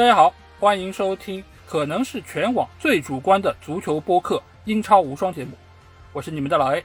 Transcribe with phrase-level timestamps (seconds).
[0.00, 5.50] 大家好，欢迎收听可能是全网最主观的足球播客《英超无双》节目，
[6.14, 6.82] 我是你们的老 A。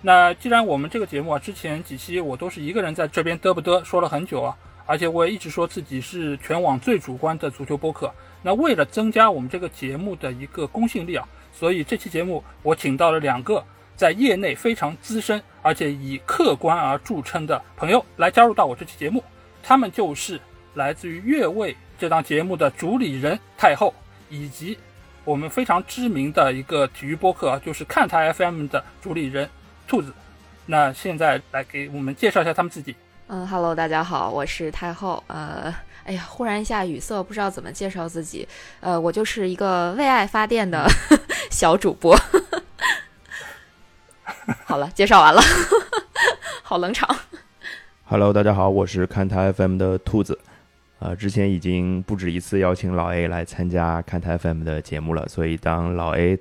[0.00, 4.56] 那既然我们这个节目啊，之前几期我都是一个人在这边嘚不嘚说了很久啊，
[4.86, 8.14] 而且我也一直说自己是全网最主观的足球播客。
[8.42, 13.60] 那为了增加我们这个节目的一个公信力啊，所以这期节目我请到了两个
[13.96, 19.20] 在业内非常资深，而且以客观而著称的朋友来加入到我这期节目，
[19.64, 20.40] 他们就是
[20.74, 21.76] 来自于越位。
[21.98, 23.94] 这档节目的主理人太后，
[24.28, 24.78] 以及
[25.24, 29.48] 我们非常知名的一个体育播客啊，就是看台 FM 的主理人
[29.88, 30.12] 兔子。
[30.66, 32.94] 那现在来给我们介绍一下他们自己。
[33.28, 35.22] 嗯，Hello，大家好，我是太后。
[35.28, 38.46] 呃，哎呀，忽然一下语塞，不知道怎么介绍自己。
[38.80, 40.86] 呃，我就是一个为爱发电的
[41.50, 42.14] 小主播。
[44.66, 45.40] 好了，介绍完了，
[46.62, 47.16] 好冷场。
[48.04, 50.38] Hello，大家好，我是看台 FM 的兔子。
[50.98, 56.38] 呃，之前已经不止一次邀请老 A 来参加看台 FM 的节目了，所以当老 A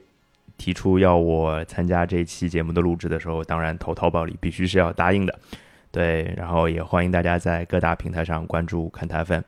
[0.58, 5.38] 提出要我参加这期节目的录制的时候，当然投桃报李，必须是要答应的。
[5.92, 9.42] 对，然后也欢迎大家在各大平台上关注看台 FM。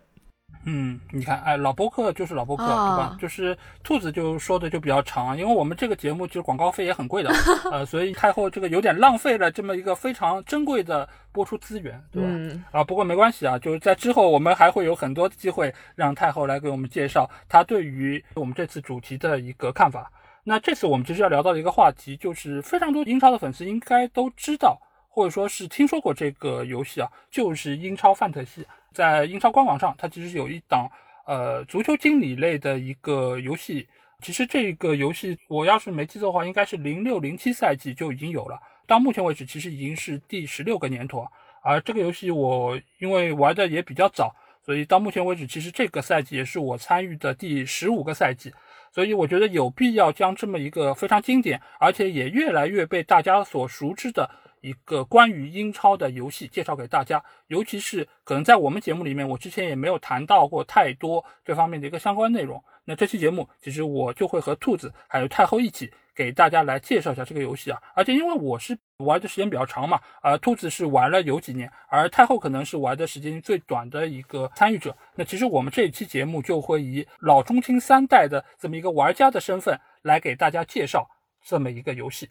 [0.70, 3.18] 嗯，你看，哎，老播客就是老播客，对吧？
[3.18, 7.32] 就是兔子就说的就比较长，因为我们这个节目其实广告费也很贵的，
[7.72, 12.30] 呃，所以太后这个有点浪费了这么一个非常珍贵的播出资源，对吧？
[12.72, 20.12] 啊，不过没关系啊，就是在之后我们还会有很多机会让太后来给我们介绍他对于我们这次主题的一个看法。
[20.44, 28.68] 那这次我们其实要聊到的一个话题，就是非常多英超的粉丝应该都知道，或者说是听说过这个游戏啊，就是英超范特西。
[28.98, 30.89] 在英超官网上，它其实有一档
[31.27, 33.88] 呃足球经理类的一个游戏。
[34.23, 38.60] 其实这个游戏，我要是没记错的话，应该是零六零七赛季就已经有了。
[38.88, 41.27] 到目前为止，其实已经是第十六个年头。
[41.61, 44.36] 而这个游戏我因为玩的也比较早，
[44.66, 48.52] 所以到目前为止，其实这个赛季也是我参与的第十五个赛季。
[48.92, 54.27] 所以我觉得有必要将这么一个非常经典，而且也越来越被大家所熟知的。
[54.62, 62.64] 一个关于英超的游戏介绍给大家，尤其是可能在我们节目里面，我之前也没有谈到过太多这方面的一个相关内容。
[62.86, 67.82] 那这期节目其实我就会和兔子还有太后一起给大家来介绍一下这个游戏啊。
[67.94, 74.96] 而且因为我是玩的时间比较长嘛，呃，兔子是玩了有几年，而太后可能是玩的时间最短的一个参与者。
[75.16, 81.10] 那其实我们这一期节目就会以老中青三代的这么一个玩家的身份来给大家介绍
[81.44, 82.30] 这么一个游戏。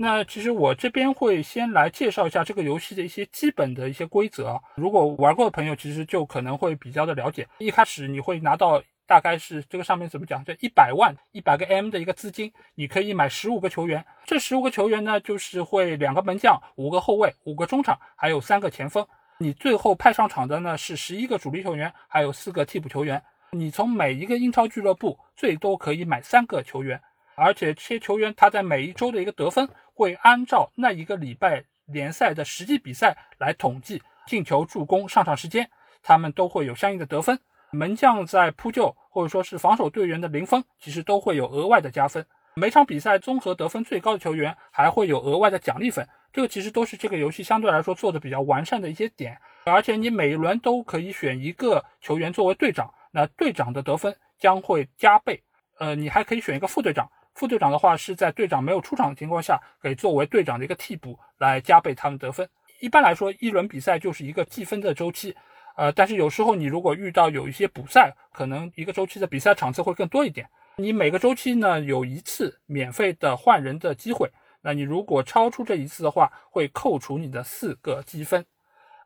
[0.00, 4.56] 那其实我这边会先来介绍一下这个游戏的一些基本的一些规则。
[4.76, 7.48] 如果玩过的朋友，其实就可能会比较的了解。
[7.58, 14.04] 一开始你会拿到大概是这个上面怎么讲，这一百万一百个 M 的一个资金，你可以买十五个球员。
[14.24, 19.04] 这十五个球员呢，就是会两个门将、五个后卫、五个中场，还有三个前锋。
[19.38, 23.20] 你最后派上场的呢是十一个主力球员，还有四个替补球员。
[23.50, 27.00] 你从每一个英超俱乐部最多可以买三个球员，
[27.34, 29.68] 而且这些球员他在每一周的一个得分。
[29.98, 35.68] 会按照那一个礼拜联赛的实际比赛来统计进球、助攻、上场时间，
[36.04, 37.36] 他们都会有相应的得分。
[37.72, 42.24] 门将在扑救或者说是防守队员的零封，其实都会有额外的加分。
[42.54, 46.08] 每场比赛综合得分最高的球员还会有额外的奖励分。
[46.32, 49.36] 这个其实都是这个游戏相对来说做的比较完善的一些点。
[49.64, 55.42] 而且你每一轮都可以选一个球员作为队长，那队长的得分将会加倍。
[55.80, 57.10] 呃，你还可以选一个副队长。
[57.38, 62.48] 副队长的话是在队长没有出场的情况下，可以作为队长的一个替补来加倍他们得分。
[62.80, 65.32] 一般来说，一轮比赛就是一个计分的周期，
[65.76, 70.48] 呃，但是有时候你如果遇到有一些补赛，可能一个周期的比赛场次会更多一点。
[70.78, 74.28] 你每个周期呢有一次免费的换人的机会，
[74.60, 78.44] 那你如果超出这一次的话，会扣除你的四个积分。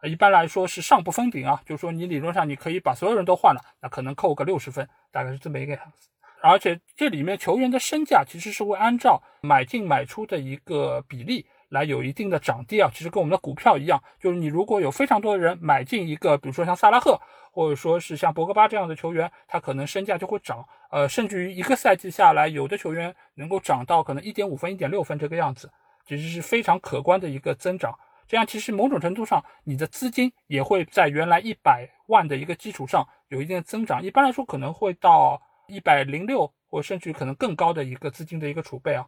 [0.00, 6.08] 呃，一般来说是上不封顶啊，就是说你理论上你可以把所有人都换了，那可能扣个六十分，大概是这么一个样子。
[6.42, 17.16] 而且这里面球员的身价其实是会按照买进买出的一个比例来有一定的涨跌啊，其实跟我们的股票一样，就是你如果有非常多的人买进一个，比如说像萨拉赫，
[17.52, 25.70] 或者说是像博格巴这样的球员，他可能身价就会涨，呃，甚至于一个赛季下来，有的球员能够涨到可能一点五分、一点六分这个样子，
[26.04, 27.96] 其实是非常可观的一个增长。
[28.26, 35.40] 这样其实某种程度上，你的资金也会在原来一百万的一个基础上有一定的增长，一般来说可能会到。
[35.72, 39.06] 一百零六，或甚至可能更高的一个资金的一个储备啊！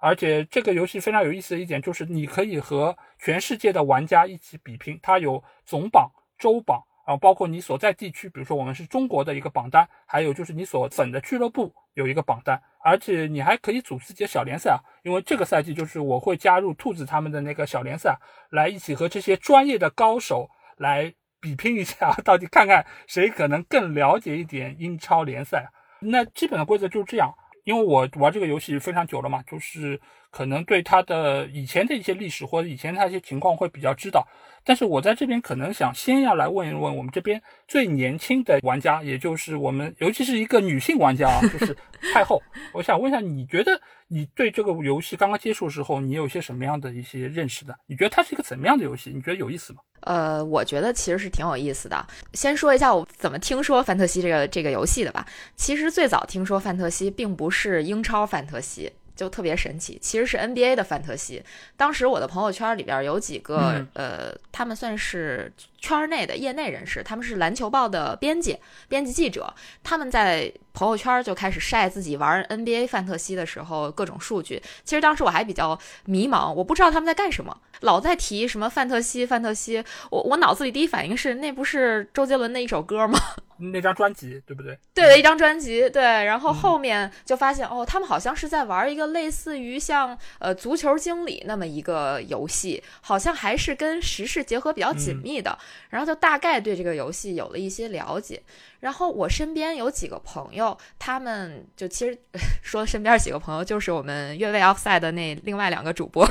[0.00, 4.98] 而且这个游戏非常有意思的一点就是，你可以和全世界的玩家一起比拼。
[5.02, 12.58] 它有总榜、周榜啊，包括你所在地区，比如说我们是中国的一个榜单，还有就是你所粉的俱乐部有一个榜单。
[12.82, 18.18] 而且你还可以组自己的小联赛啊，因为这个赛季就是我会加入兔子他们的那个小联赛，
[18.50, 20.48] 来一起和这些专业的高手
[20.78, 21.14] 来。
[21.38, 25.70] 比拼一下， 到底看看谁可能更了解一点英超联赛。
[26.00, 27.32] 那基本的规则就是这样。
[27.64, 30.00] 因为我玩这个游戏非常久了嘛，就是
[30.36, 34.22] 可能对他的以前的一些历史或者以前它一些情况会比较知道。
[34.62, 41.74] 但是我在这边可能想先要来问一问我们这边最年轻的玩家，也就是我们，尤其是一个女性玩家啊，就是
[42.12, 42.42] 太后。
[42.74, 47.74] 我想问一下，你觉得你对这个游戏刚刚接触的时候，你有些什么样的一些认识的？
[47.86, 49.10] 你觉得它是一个怎么样的游戏？
[49.14, 49.78] 你觉得有意思吗？
[50.00, 52.06] 呃，我觉得其实是挺有意思的。
[52.34, 55.24] 先说一下我怎么听说范特西这个这个游戏的吧。
[55.54, 61.42] 其实最早听说范特西并不是英超范特西，就特别神奇，其实是 NBA 的范特西。
[61.76, 65.50] 当时我的朋友圈里边有几个呃，他们算是
[65.86, 69.54] 圈内的业内人士，他们是篮球报的编辑、编辑记者，
[69.84, 70.52] 他们在。
[70.76, 74.62] 朋友圈就开始晒自己玩 NBA 范特西的时候各种数据。
[74.84, 79.82] 其实当时我还比较迷茫，我不知道他们在干什么，老在提什么范特西，范特西。
[80.10, 83.18] 我我脑子里第一反应是，那不是周杰伦的一首歌吗？
[83.72, 84.78] 那张专辑对不对？
[84.92, 86.02] 对的一张专辑，对。
[86.02, 95.58] 然后后面就发现，哦，他们好像是在玩一个类似于像呃足球经理那么一个游戏，好像还是跟时事结合比较紧密的。
[95.90, 98.42] 然后就大概对这个游戏有了一些了解。
[98.80, 102.16] 然后我身边有几个朋友，他们就其实
[102.62, 106.28] 说身边几个朋友就是我们越位 offside 的那另外两个主播。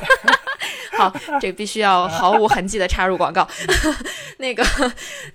[1.00, 3.48] 好，这必须要毫无痕迹的插入广告。
[4.38, 4.64] 那个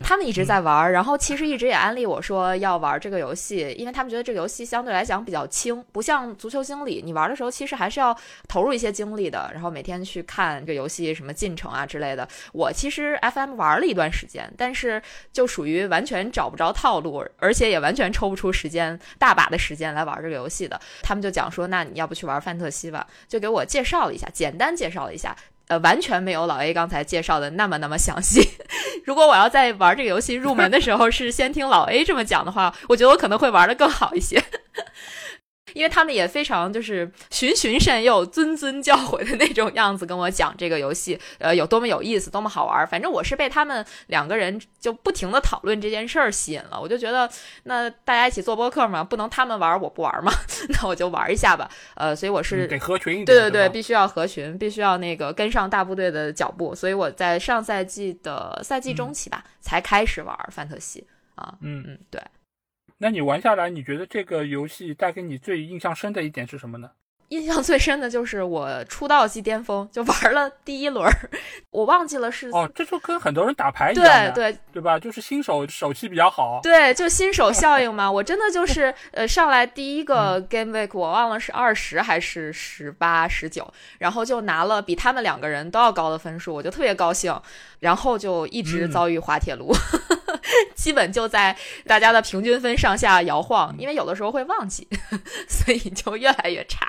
[0.01, 8.17] 他们一直在玩，然后其实一直也安利我说要玩这个游戏，因为他们觉得这个游戏相对来讲比较轻，不像足球经理，你玩的时候其实还是要
[8.49, 12.27] 投入一些精力的，然后每天去看这个游戏什么进程啊之类的。
[12.53, 15.01] 我其实 FM 玩了一段时间，但是
[15.33, 20.81] 就属于完全找不着套路，而且也完全抽不出时间，大把的时间来玩这个游戏的。
[21.03, 23.07] 他们就讲说，那你要不去玩范特西吧？
[23.29, 25.35] 就给我介绍了一下，简单介绍了一下。
[25.71, 28.41] 呃，完全没有老 A 刚才介绍的那么那么详细。
[29.07, 34.43] 如果我要在玩这个游戏入门的时候是先听老 A 这么讲的话，我觉得我可能会玩的更好一些。
[35.75, 42.87] 因为他们也非常就是循循善诱、 谆谆教诲的那种样子跟我讲这个游戏，呃，有多么有意思，多么好玩。
[42.87, 46.81] 反正我是被他们两个人就不停的讨论这件事儿吸引了。
[46.81, 47.29] 我就觉得，
[47.65, 50.33] 那大家一起做播客嘛，不能他们玩我不玩嘛，
[50.71, 51.71] 那我就玩一下吧。
[51.95, 56.75] 呃，所以我是得合群一点，对对对，必须要合群，必须要那个跟上大部队的脚步。
[56.75, 61.55] 所以我在上赛季的赛季中期吧，才开始玩范特西啊。
[61.61, 62.21] 嗯嗯，对。
[63.03, 66.91] 那你玩下来，你觉得这个游戏带给你最印象深的一点是什么呢？
[67.31, 71.09] 印象最深的就是我出道即巅峰，就玩了第一轮，
[71.71, 74.99] 我忘记了是哦，这就跟很多人打牌一样，对对对吧？
[74.99, 78.11] 就是新手手气比较好，对，就新手效应嘛。
[78.11, 87.33] 我真的就是呃，上来第一个 game week，我忘了是二十还是十八、十九，然后就拿了比他们两个人都要高的分数，我就特别高兴，
[87.79, 89.73] 然后就一直遭遇滑铁卢，
[90.75, 91.57] 基本就在
[91.87, 94.87] 大家的平均分上下摇晃，因为有的时候会忘记，
[95.49, 96.87] 所以就越来越差。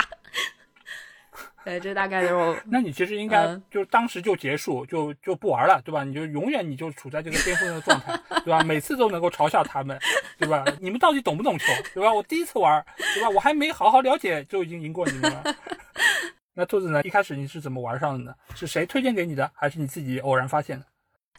[1.63, 2.57] 对，这大概就是我。
[2.65, 6.03] 那你其实应该就当时就结束，就就不玩了，对吧？
[6.03, 8.63] 你就永远你就处在这个巅峰的状态，对吧？
[8.63, 9.99] 每次都能够嘲笑他们，
[10.39, 10.65] 对吧？
[10.79, 12.11] 你们到底懂不懂球，对吧？
[12.11, 13.29] 我第一次玩，对吧？
[13.29, 15.55] 我还没好好了解就已经赢过你们了。
[16.55, 17.01] 那兔子呢？
[17.03, 18.33] 一开始你是怎么玩上的呢？
[18.55, 20.85] 是谁推荐给你的，还是你自己偶然发现的？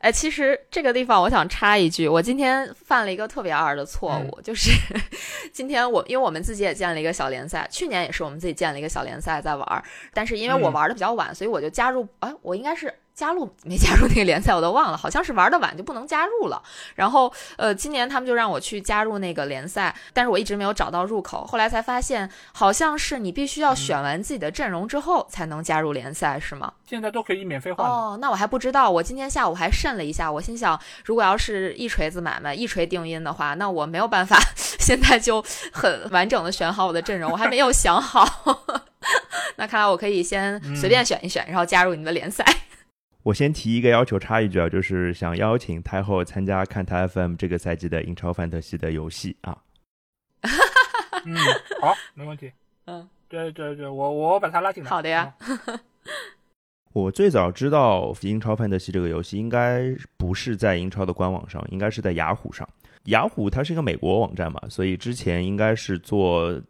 [0.02, 4.72] 哎，其实这个地方我想插一句，我今天犯了一个特别二的错误，就是
[5.54, 12.92] 今天我因为我们自己也建了一个小联赛，去年也是我们自己建了一个小联赛在玩，但是因为我玩的比较晚，所以我就加入，哎，我应该是。
[13.14, 16.62] 加入没加入那个联赛我都忘了，好像是玩的晚就不能加入了。
[16.94, 21.46] 然后呃，今年他们就让我去加入那个联赛，但是我一直没有找到入口。
[21.46, 26.72] 后来才发现，好像是你必须要选完自己的阵容之后才能加入联赛，是吗？
[26.86, 28.18] 现在都可以免费换哦。
[28.20, 34.38] 那我还不知道，我今天下午还慎了一下，我心想，如果要是一锤子买卖、一锤定音的话，那我没有办法
[34.80, 38.26] 现在就很完整的选好我的阵容，我还没有想好。
[39.56, 42.44] 那看来我可以先随便选一选，然后加入你们的联赛。
[43.24, 49.56] 我先提一个要求，插一句啊，就是想邀请太后参加看台 FM 这个赛季的英超范特西的游戏啊。
[51.24, 51.36] 嗯，
[51.80, 52.52] 好，没问题。
[52.86, 54.90] 嗯，对对对，我我把他拉进来。
[54.90, 55.32] 好的呀。
[56.92, 62.68] 我最早知道英超范特西这个游戏，应该不是在英超的官网上，应该是在雅虎上。
[63.04, 66.60] 雅虎它是一个美国网站嘛，所以之前应该是做。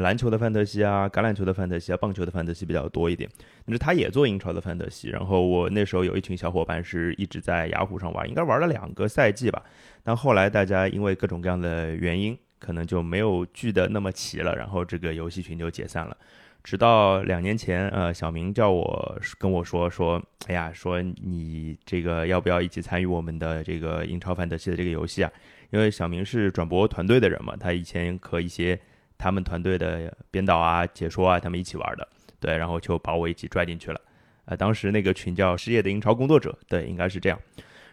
[0.00, 3.28] 篮球的范特西啊，橄榄球的范特西啊，棒球的范特西比较多一点。
[3.66, 5.08] 但是他也做英超的范特西。
[5.08, 9.62] 然后我那时候有一群小伙伴是一直在雅虎上玩，应该玩了两个赛季吧。
[10.02, 16.16] 但后来大家因为各种各样的原因，可能就没有聚得那么齐了，然后这个游戏群就解散了。
[16.62, 25.30] 直到两年前，呃，小明叫我跟我说说，哎呀，说你这个要不要一起参与我们的这个英超范德西的这个游戏啊？
[25.70, 28.80] 因为小明是转播团队的人嘛，他以前和一些
[29.18, 32.08] 他们团队的编导啊、解说啊，他们一起玩的，
[32.40, 34.00] 对，然后就把我一起拽进去了。
[34.46, 37.38] 呃，当时那个群叫失业的英超工作者，对，应该是这样。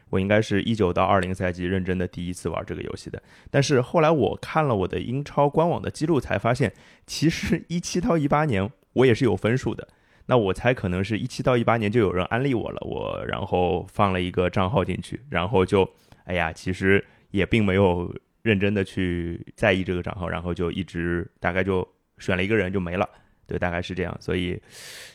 [0.09, 6.73] 我应该是一九到二零赛季认真的第一次玩这个游戏的，但是后来我看了我的英超官网的记录，才发现
[7.07, 9.87] 其实 一七到一八年我也是有分数的。
[10.25, 15.89] 那我猜可能是一七到一八年就有人安利我了，我然后放了一个账号进去，然后就
[16.25, 23.09] 哎呀，其实也并没有认真的去在意这个账号，然后就一直大概就选了一个人就没了，
[23.47, 24.61] 对，大概是这样，所以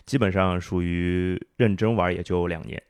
[0.04, 2.82] 基本上属于认真玩也就两年。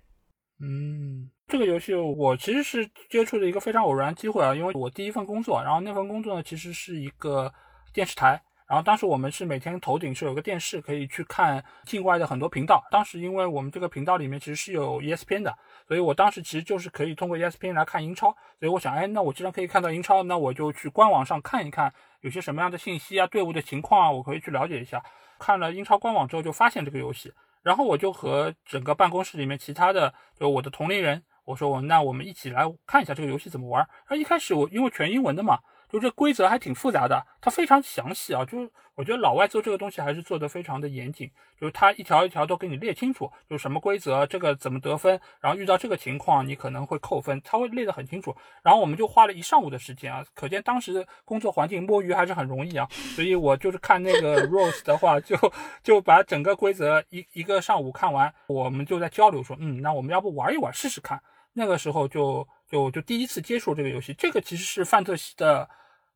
[0.60, 1.30] 嗯。
[1.48, 7.54] 这个游戏我其实是接触的一个非常偶然机会啊，因为我第一份工作，然后那份工作呢其实是一个
[7.92, 12.84] 电视台，然后当时我们是每天头顶是有个电视可以去看境外的很多频道。
[12.90, 15.56] 当时因为我们这个频道里面其实是有 ESPN 的，
[15.86, 18.30] 所以我当时其实就是可以通过 ESPN 来看英超。
[18.58, 21.92] 所以我想，哎，那我既然可以看到英超，那我就去官网上看一看
[22.22, 25.02] 有些什么样的信息啊，队伍的情况啊，我可以去了解一下。
[25.38, 27.32] 看了英超官网之后，就发现这个游戏，
[27.62, 31.22] 然后我就和整个办公室里面其他的就我的同龄人。
[31.44, 33.88] 我说我那我们一起来看一下这个游戏怎么玩。
[34.10, 38.44] 那一开始我因为全英文的嘛，就这规则还挺复杂的，它非常详细啊。
[38.44, 48.34] 就是我觉得老外做这个东西还是做得非常的严谨，就是他一条一条都给你列清楚，就什么规则，这个怎么得分，然后遇到这个情况你可能会扣分，他会列得很清楚。
[48.62, 52.88] 然后我们就花了一上午的时间啊，可见当时的工作环境摸鱼还是很容易啊。
[53.14, 55.36] 所以我就是看那个 Rose 的话，就
[55.82, 61.20] 就把整个规则一一个上午看完，我们就在交流说，嗯，那我们要不玩一玩试试看。
[61.58, 65.68] 那个时候就就就第一次接触这个游戏，这个其实是范特西的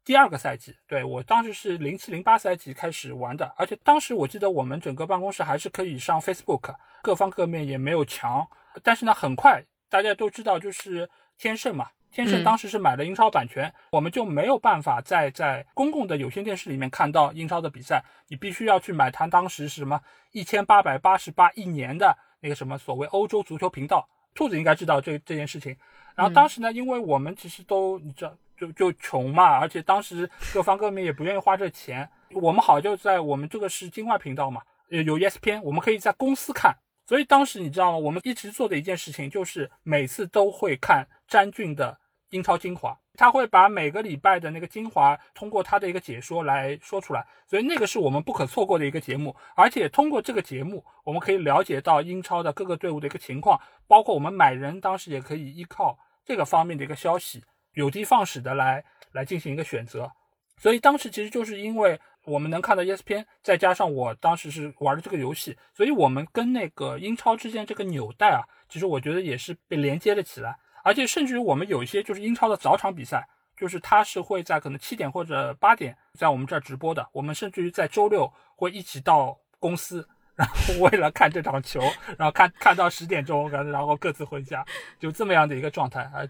[0.04, 8.46] 第二个赛季，对我当时是零七零八赛季开始玩的，而且当时我记得我们整个办公室还是可以上 Facebook，各方各面也没有墙，
[8.82, 20.00] 但是呢，很快大家都知道就是天盛嘛，天盛当时是买了英超版权，我们就没有办法再在公共的有线电视里面看到英超的比赛，你必须要去买它当时是什么
[20.32, 24.08] 一千八百八十八一年的那个什么所谓欧洲足球频道。
[24.32, 25.76] 兔子应该知道这这件事情，
[26.20, 32.06] 然后当时呢，因为我们其实都你知道，就就穷嘛，而且当时各方各面也不愿意花这钱。
[32.32, 36.76] 我们好就在我们这个是境外频道嘛，有 ESPN，我们可以在公司看。
[37.06, 37.96] 所以当时你知道吗？
[37.96, 41.98] 我们一直做的一件事情就是每次都会看詹俊的
[42.28, 42.94] 英超精华。
[43.14, 49.34] 他会把每个礼拜的那个精华通过他的一个解说来说出来，所以那个是我们不可错过的一个节目。
[49.54, 55.98] 而且通过这个节目，我们可以了解到英超的各个队伍的一个情况，包括我们买人当时也可以依靠
[56.30, 60.08] 这个方面的一个消息，有的放矢的来来进行一个选择。
[60.56, 70.56] 所以当时其实就是因为我们能看到 ESPN，再加上我当时是玩的这个游戏，所以我们跟那个英超之间这个纽带啊，其实我觉得也是被连接了起来。
[70.84, 77.04] 而且甚至于我们有一些就是英超的早场比赛，就是它是会在可能七点或者八点在我们这儿直播的。
[77.12, 80.08] 我们甚至于在周六会一起到公司，
[80.40, 81.82] 然后为了看这场球，
[82.16, 84.64] 然后看看到十点钟，然后各自回家，
[84.98, 86.10] 就这么样的一个状态。
[86.14, 86.26] 而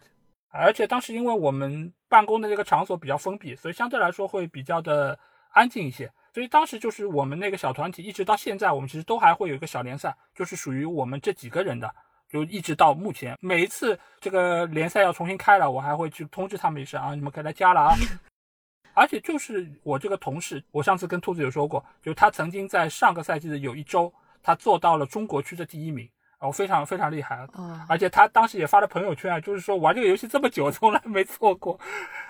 [0.49, 5.17] 而且当时因为我们办公的这个场所比较封闭，所以相对来说会比较的
[5.53, 6.11] 安静一些。
[6.35, 11.89] 所以当时就是我们那个小团体，一直到现在，我们其实都还会有一个小联赛，就是属于我们这几个人的。
[12.29, 17.95] 就一直到目前，每一次这个联赛要重新开了，我还会去通知他们一声啊，你们可以来加了啊。
[19.01, 26.07] 而且就是我这个同事，我上次跟兔子有说过，就他曾经在上个赛季的有一周，他做到了中国区的第一名，
[26.39, 27.87] 哦，非常非常厉害啊。
[27.89, 31.81] 而且他当时也发了朋友圈啊，就是说玩这个游戏这么久，从来没错过。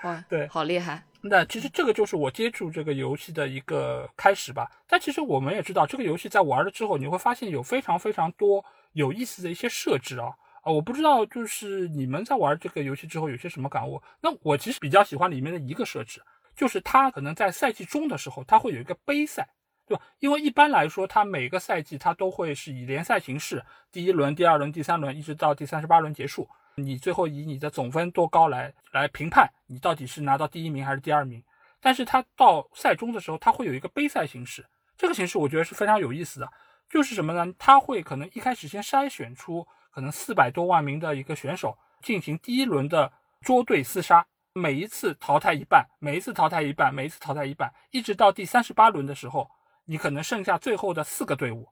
[0.03, 1.03] 哇，对，好厉害。
[1.19, 4.71] 那其实这个就是我接触这个游戏的一个开始吧。
[4.87, 8.63] 但其实我们也知道，这个游戏在玩了之后，你会发现有非常非常多。
[8.93, 10.27] 有意思的一些设置啊
[10.63, 14.01] 啊，我不知道，就是你们在玩这个游戏之后有些什么感悟？
[14.21, 16.21] 那我其实比较喜欢里面的一个设置，
[16.55, 19.47] 就是他可能在赛季中的时候，他会有一个杯赛，
[19.85, 20.03] 对吧？
[20.19, 31.43] 因为一般来说，他每个赛季它都会是以联赛形式，第一轮、第二轮、第三轮，一直到第三十八轮结束，你最后以你的总分多高来来评判你到底是拿到第一名还是第二名。
[31.79, 34.65] 但是他到赛中的时候，他会有一个杯赛形式，
[34.97, 36.51] 这个形式我觉得是非常有意思的。
[36.89, 37.53] 就是什么呢？
[37.57, 49.49] 他会可能一开始先筛选出可能四百多万名的一个选手，进行第一轮的捉对厮杀，每一次淘汰一半，每一次淘汰一半，每一次淘汰一半，一直到第三十八轮的时候，
[49.85, 51.69] 你可能剩下最后的四个队伍，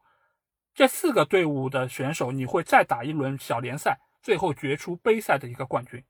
[0.74, 6.02] 这四个队伍的选手，你会再打一轮小联赛，最后决出杯赛的一个冠军。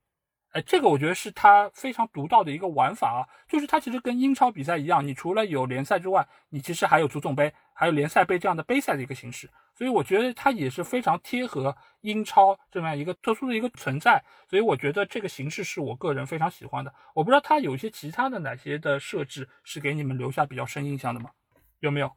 [0.52, 7.52] 哎，这个我觉得是他非常独到的一个玩法啊，就是他其实跟英超比赛一样，你除了有联赛之外，你其实还有足总杯。
[7.72, 9.48] 还有联赛杯这样的杯赛的一个形式。
[9.74, 16.92] 所以我觉得它也是非常贴合英超这么样一个特殊的一个存在，所以我觉得这个形式是我个人非常喜欢的。
[17.14, 21.30] 我不知道它有一些其他的哪些的设置是给你们留下比较深印象的吗？
[21.78, 22.12] 有没有？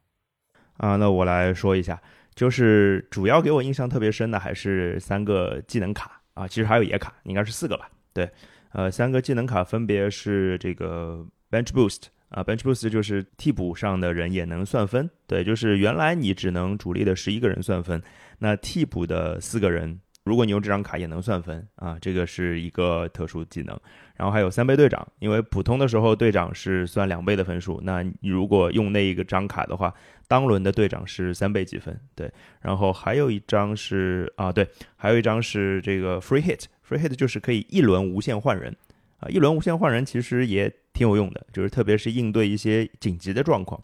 [0.75, 2.01] 啊，那我来说一下，
[2.35, 7.89] 就是主要给我印象特别深的还是三个技能卡啊，其实还有野卡，应该是四个吧？
[8.13, 8.29] 对，
[8.71, 12.03] 呃，三个技能卡分别是这个 Bench Boost。
[12.29, 18.01] 啊，bench boost 就是替补上的人也能算分，对，就是原来你只能主力的十一个人算分，
[18.39, 23.79] 那替补的四个人，如果你用这张卡也能算分啊，这个是一个特殊技能。
[24.15, 29.93] 然后还有三倍队长，因为普通的时候队长是算两倍的分数，那你如果用那一个张卡的话，
[30.27, 32.31] 当轮的队长是三倍积分，对。
[32.61, 38.73] 然后还有一张是啊，对，还有一张是这个 free hit，free hit 就是可以一轮无限换人。
[39.17, 43.81] 啊，一轮无限换人其实也挺有用的，就是特别是应对一些紧急的状况，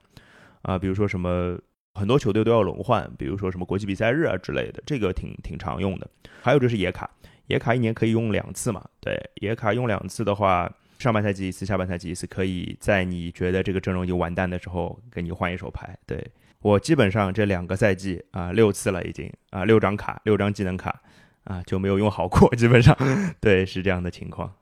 [0.61, 1.57] 啊，比如说什么
[1.99, 6.09] 很多球队都要轮换，比如说什么国际比赛日啊之类的，这个挺挺常用的。
[6.41, 7.09] 还有就是野卡，
[7.47, 8.83] 野卡一年可以用两次嘛？
[9.01, 15.97] 对，野卡用两次的话，上半赛季一次，下半赛季一次，可以在你觉得这个阵容已经完蛋的时候给你换一手牌。
[16.05, 16.25] 对
[16.61, 21.01] 我基本上这两个赛季啊六次了已经啊六张卡六张技能卡
[21.43, 22.95] 啊就没有用好过，基本上
[23.39, 24.53] 对是这样的情况。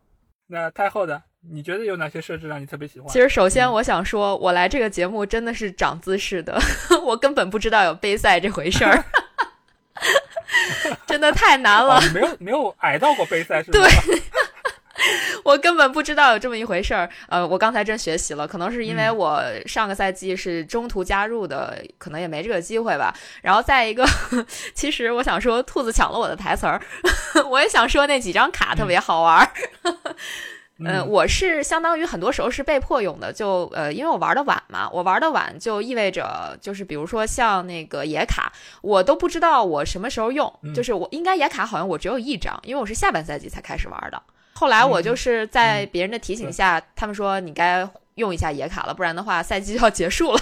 [0.48, 3.08] 那太后的，你觉得有哪些设置让你特别喜欢？
[3.10, 6.60] 其实，首先我想说，我来这个节目真的是长姿势的，
[7.04, 9.04] 我根本不知道有杯赛这回事儿，
[11.08, 12.01] 真的太难了。
[12.13, 13.80] 没有没有矮到过杯赛是吧？
[13.80, 14.22] 对。
[15.46, 23.13] 我根本不知道有这么一回事儿，呃，我刚才真学习了，可能是因为我上个赛季是中途加入的，可能也没这个机会吧。
[23.44, 24.04] 然后再一个，
[24.74, 26.82] 其实我想说，兔子抢了我的台词儿，
[27.48, 29.48] 我也想说那几张卡特别好玩儿。
[29.84, 29.95] 嗯，
[31.08, 44.22] 我是相当于很多时候是被迫用的，就呃，因为我玩的晚嘛，我玩的晚就意味着就是比如说像那个野卡，我都不知道我什么时候用，就是我应该野卡好像我只有一张，因为我是下半赛季才开始玩的。
[44.54, 50.40] 后来我就是在别人的提醒下，他们说你该用一下野卡了，不然的话赛季就要结束了。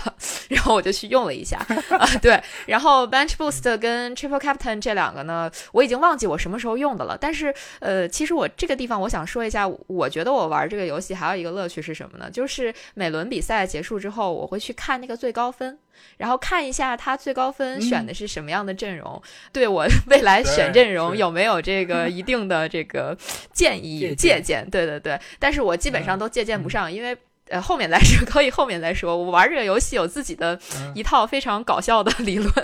[0.49, 1.57] 然后我就去用了一下
[1.97, 2.41] 啊，对。
[2.65, 7.17] 然后 Bench Boost 跟 Triple Captain 这两个呢，我已经忘记我什么时候用的了。
[7.19, 12.29] 但是呃，其实我这个地方我想说一下，我觉得我玩这个游戏还有一个乐趣是什么呢？
[12.29, 15.77] 就是每轮比赛结束之后，我会去看那个最高分。
[16.17, 19.21] 然后看一下他最高分选的是什么样的阵容，
[19.53, 23.17] 对我 未来选阵容有没有这个一定的这个
[23.53, 24.69] 建议借鉴？
[24.69, 27.17] 对对对，但是我基本上都借鉴不上，因为
[27.49, 29.15] 呃后面再说， 可以后面再说。
[29.17, 30.59] 我玩这个游戏有自己的
[30.93, 32.51] 一套非常搞笑的理论。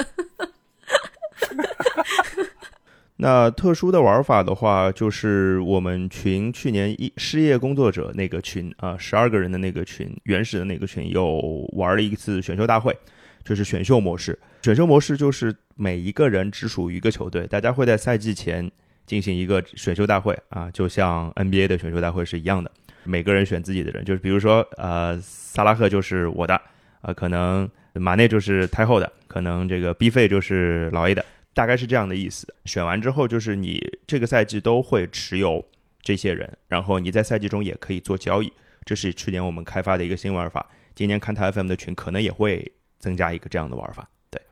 [3.17, 11.39] 那特殊的玩法的话，就是我们群去年一失业工作者那个群啊，十二个人的那个群，原始的那个群，又
[11.74, 12.96] 玩了一次选秀大会。
[13.44, 18.70] 就是选秀模式，选秀模式就是每一个人只属于一个球队，大家会在赛季前
[19.08, 22.72] 进行一个选秀大会啊，就像 NBA 的选秀大会是一样的，
[23.04, 26.60] 每个人选自己的人，就是比如说呃，萨拉赫就是我的，
[27.02, 32.48] 呃，可能马内就是太后的，可能这个 B 费就是老 A 的，大概是这样的意思。
[32.66, 35.66] 选完之后，就是你这个赛季都会持有
[36.02, 38.52] 这些人，然后你在赛季中也可以做交易，
[38.86, 40.70] 这是去年我们开发的一个新玩法。
[40.96, 42.72] 今年看台 FM 的群可能也会。
[43.02, 44.08] 增加一个这样的玩法，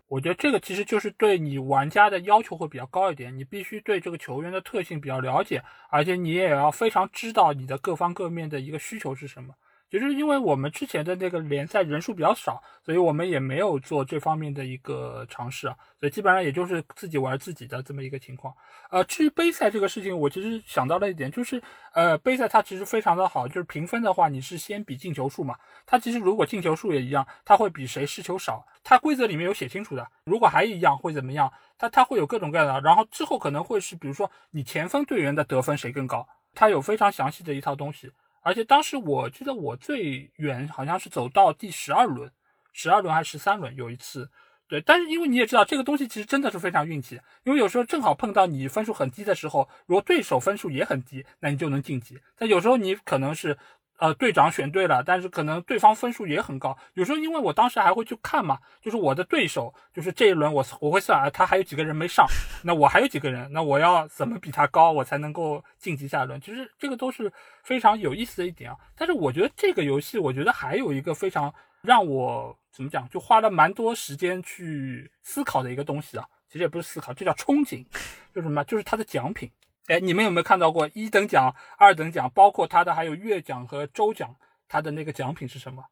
[0.10, 9.54] 我觉得这个其实就是对你玩家的要求会比较高一点，你必须对这个球员的特性比较了解，而且你也要非常知道你的各方各面的一个需求是什么。
[9.89, 18.54] 就是因为我们之前的那个联赛人数比较少，所以我们也没有做这方面的一个尝试啊，所以基本上也就是自己玩自己的这么一个情况。
[18.91, 21.62] 呃，至于杯赛这个事情，我其实想到了一点，就是
[21.93, 30.08] 呃，杯赛它其实非常的好，就是评分的话，你是先比进球数嘛，它其实如果进球数也一样，它会比谁失球少，它规则里面有写清楚的。
[30.23, 31.52] 如果还一样会怎么样？
[31.80, 38.12] 它它会有各种各样的，然后之后可能会是比如说你前锋队员的得分谁更高，它有非常详细的一套东西。
[38.41, 42.32] 而且当时我记得我最远好像是走到第十二轮，
[42.73, 44.30] 十二轮还是十三轮有一次，
[44.67, 44.82] 对。
[44.82, 52.19] 但是因为你也知道这个东西其实真的是非常运气，因为有时候正好碰到你分数很低的时候，如果对手分数也很低，那你就能晋级。
[52.38, 53.58] 但有时候你可能是。
[54.00, 56.78] 呃，队长选对了，但是可能对方分数也很高。
[56.94, 62.26] 有时候因为我当时还会去看嘛，就是我的对手，就是这一轮我我会算啊，他还有几个人没上，
[62.64, 66.40] 那我还有几个人，那我要怎么比他高，我才能够晋级下一轮？
[66.40, 67.32] 其实这个都是
[67.64, 68.78] 非常有意思的一点啊。
[68.96, 76.26] 但是我觉得这个游戏，我觉得还有一个非常让我怎么讲，就花了蛮多时间去思考的一个东西啊。
[76.48, 77.86] 其实也不是思考，这叫憧憬，
[78.34, 78.64] 就是什么？
[78.64, 79.52] 就是它的奖品。
[79.89, 84.36] 哎，你们有没有看到过一等奖、二等奖，包括它的还有月奖和周奖，
[84.67, 85.84] 它的那个奖品是什么？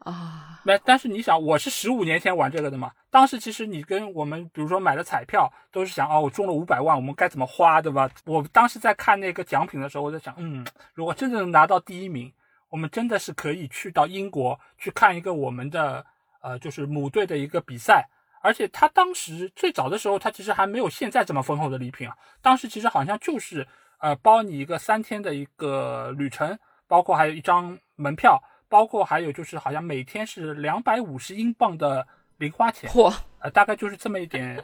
[0.00, 0.60] 啊。
[0.64, 8.10] 那但是你想，我是十五年前玩这个的嘛，当时其实你跟我们比如说买了彩票都是想，哦，我中了五百万，我们该怎么花，对吧？
[8.26, 12.30] 我当时在看那个奖品的时候，我在想，嗯，如果真的能拿到第一名，
[12.68, 16.04] 我们真的是可以去到英国去看一个我们的
[16.42, 18.06] 呃，就是母队的一个比赛。
[18.46, 22.16] 而且他当时最早的时候，他其实还没有现在这么丰厚的礼品啊。
[22.40, 23.66] 当时其实好像就是
[23.98, 26.56] 呃，包你一个三天的一个旅程，
[26.86, 32.06] 包括还有一张门票，包括还有就是好像每天是两百五十英镑的
[32.38, 32.88] 零花钱。
[32.88, 34.62] 嚯，呃，大概就是这么一点，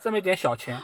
[0.00, 0.80] 这么一点小钱。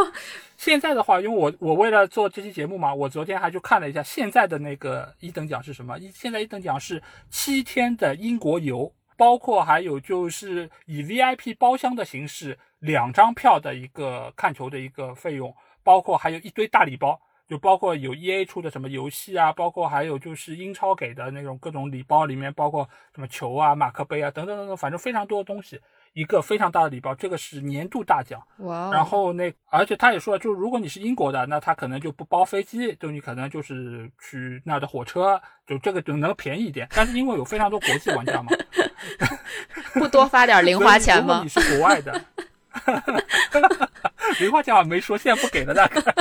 [0.58, 5.98] 现在的话，因为我我为了做这期节目嘛，我昨天还去看了一下现在的那个一等奖是什么。
[5.98, 8.92] 一现在一等奖是七天的英国游。
[9.22, 15.54] 包括还有就是以 VIP 包厢的形式，两张票的一个看球的一个费用，
[15.84, 25.80] 包括还有一堆大礼包，就包括有 EA 出的什么游戏啊，包括还有就是英超给的那种各种礼包，里面包括什么球啊、马克杯啊等等等等，反正非常多的东西。
[26.14, 28.38] 一个非常大的礼包，这个是年度大奖。
[28.58, 28.90] 哇！
[28.92, 36.86] 然后那，而且他也说了，就是如果你是英国的，那他可能就不包飞机，就你可能就是去那儿的火车，就这个就能便宜一点。
[36.90, 38.52] 但是因为有非常多国际玩家嘛，
[39.94, 41.40] 不多发点零花钱吗？
[41.42, 42.20] 你是国外的，
[44.40, 46.00] 零花钱我没说，现在不给了大概。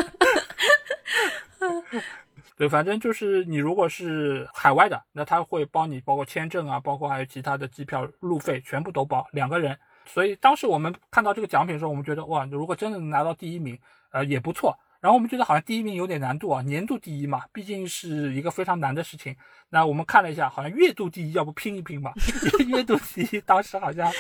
[2.58, 9.76] 对，反正就是你如果是海外的，那他会帮你包括签证啊，包括还有其他的机票、路费，全部都包两个人。
[10.06, 13.80] 所以当时我们看到这个奖品的时候，我们觉得哇，如果真的能拿到第一名，
[14.12, 14.78] 呃，也不错。
[15.02, 19.36] 然后我们觉得好像第一名有点难度啊，年度第一嘛，毕竟是一个非常难的事情。
[19.70, 22.14] 那我们看了一下，好像月度第一，要不拼一拼吧？
[22.70, 24.12] 月度第一当时好像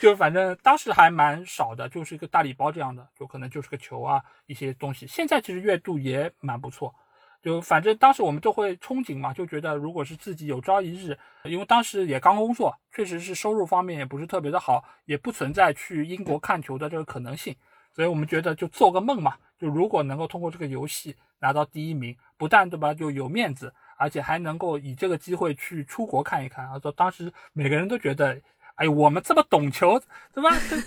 [0.00, 5.06] 就反正当时还蛮少的，就是一个大礼包这样的，就可能就是个球啊一些东西。
[5.06, 6.94] 现在其实月度也蛮不错。
[7.42, 17.56] 就反正当时我们都会憧憬嘛，就觉得如果是自己有朝一日，因为当时也刚工作，确实是收入方面也不是特别的好，也不存在去英国看球的这个可能性，
[18.00, 26.66] 所以我们觉得就做个梦嘛，就如果能够通过这个游戏拿到第一名，不但对吧就有面子，而且还能够以这个机会去出国看一看。
[26.66, 28.40] 啊，说当时每个人都觉得，
[28.76, 30.00] 哎，我们这么懂球，
[30.32, 30.48] 对吧？
[30.70, 30.78] 这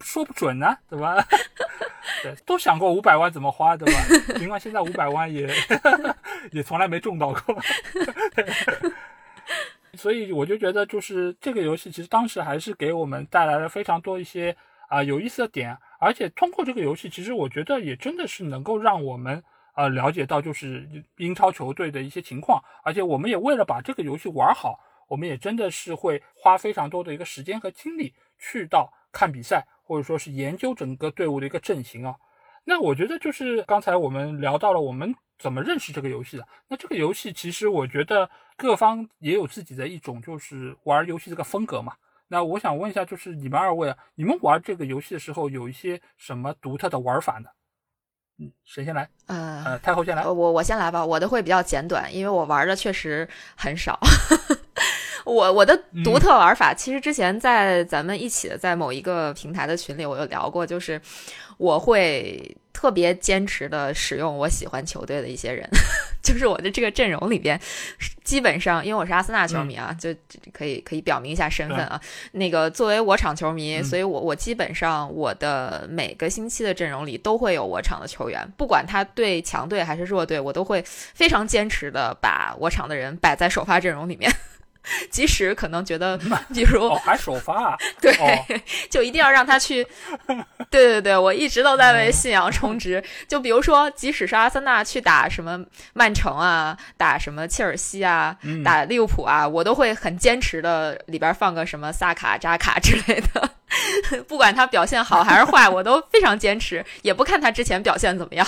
[0.00, 1.16] 说不准呢，对吧？
[2.22, 4.00] 对，都想过五百万怎么花，对吧？
[4.38, 5.52] 尽管现在五百万也
[6.54, 7.60] 也从来没中到过，
[9.98, 19.42] 所以我就觉得，就是这个游戏其实当时还是给我们带来了非常多一些啊有意思的点，而且通过这个游戏，其实我觉得也真的是能够让我们
[19.74, 29.66] 呃了解到就是英超球队的一些情况，而且我们也为了把这个游戏玩好，我们也真的是会花非常多的一个时间和精力去到看比赛。
[29.86, 32.16] 或者说是研究整个队伍的一个阵型啊，
[32.64, 36.48] 那我觉得就是刚才我们聊到了我们怎么认识这个游戏的。
[36.68, 41.92] 那这个游戏其实我觉得各方也有自己的一种就是玩游戏这个风格嘛。
[42.28, 47.48] 那我想问一下，就是你们二位啊，你们玩这个游戏的时候有一些什么独特的玩法呢？
[48.38, 49.08] 嗯，谁先来？
[49.26, 50.26] 呃呃，太后先来。
[50.26, 53.98] 我我先来吧，我的会比较简短，因为我玩的确实很少。
[55.24, 61.00] 我我的独特玩法，其实之前在咱们一起的在某一个平台的群里，我有聊过，就是
[61.56, 65.68] 我会特别坚持的使用我喜欢球队的一些人，
[66.22, 67.58] 就是我的这个阵容里边，
[68.24, 70.14] 基本上因为我是阿森纳球迷啊，就
[70.52, 72.00] 可以可以表明一下身份啊。
[72.32, 84.30] 那个作为我场球迷，所以我我基本上我的每个星期的阵容里都会有我场的球员，不管他对强队还是弱队，我都会非常坚持的把我场的人摆在首发阵容里面。
[85.10, 86.18] 即使可能觉得，
[86.52, 88.14] 比如还首发， 对，
[88.90, 89.86] 就一定要让他去。
[90.70, 93.02] 对对对，我一直都在为信仰充值。
[93.28, 95.58] 就比如说，即使是阿森纳去打什么
[95.92, 103.50] 曼城啊，打什么切尔西啊，打利物浦啊，我都会很坚持的，里边放个什么萨卡、扎卡之类的。
[104.28, 108.46] 不管他表现好还是坏，我都非常坚持，也不看他之前表现怎么样。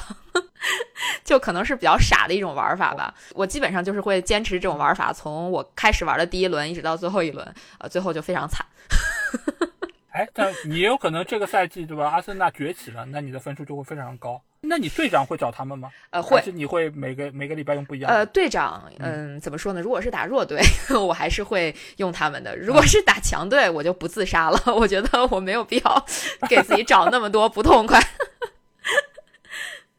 [1.25, 3.14] 就可能是比较傻的一种玩法吧。
[3.35, 8.64] 我基本上就是会坚持这种玩法，从我开始玩的第一轮一直到最后一轮，呃，最后就非常惨。
[10.12, 12.09] 哎，但你也有可能这个赛季对吧？
[12.09, 14.40] 阿森纳崛起了，那你的分数就会非常高。
[14.62, 15.90] 那你队长会找他们吗？
[16.09, 16.40] 呃，会。
[16.40, 18.11] 是你会每个每个礼拜用不一样？
[18.11, 19.81] 呃，队长，嗯，怎么说呢？
[19.83, 20.59] 如果是打弱队，
[20.99, 24.59] 我还是会用他们的；如果是打强队，我就不自杀了。
[24.75, 26.07] 我觉得我没有必要
[26.49, 28.01] 给自己找那么多不痛快。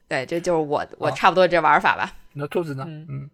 [0.08, 2.14] 对，这就是我我差不多这玩法吧。
[2.34, 2.86] 那兔子呢？
[2.88, 3.30] 嗯，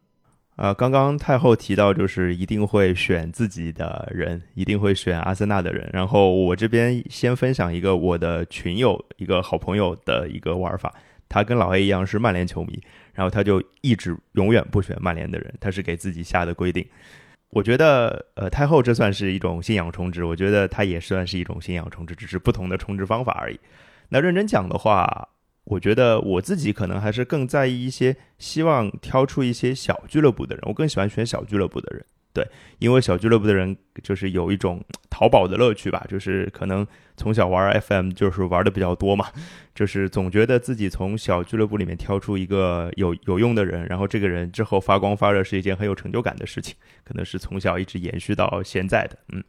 [0.56, 5.90] 呃，刚刚太后提到，就是一定会选自己的人，一定会选阿森纳的人。
[5.92, 10.94] 然后我这边先分享一个我的群友一个好朋友的一个玩法，
[11.28, 12.82] 他跟老 A 一样是曼联球迷，
[13.14, 16.86] 然后他就一直永远不选曼联的人，他是给自己下的规定。
[17.50, 23.60] 我觉得，呃，太后这算是一种信仰充值，我觉得他也算是一种信仰充值，只是不同的充值方法而已。
[24.10, 25.30] 那认真讲的话，
[25.66, 32.06] 我觉得我自己可能还是更在意一些，希望挑出一些小俱乐部的人，我更喜欢选小俱乐部的人。
[32.34, 32.44] 对，
[32.80, 39.28] 因为小俱乐部的人就是有一种淘宝的乐趣吧，就是可能从小玩 FM 就是玩的比较多嘛，
[39.76, 49.44] 就是总觉得自己从小俱乐部里面挑出一个有有用的人，然后这个人之后发光发热是一件很有成就感的事情，可能是从小一直延续到现在的，嗯。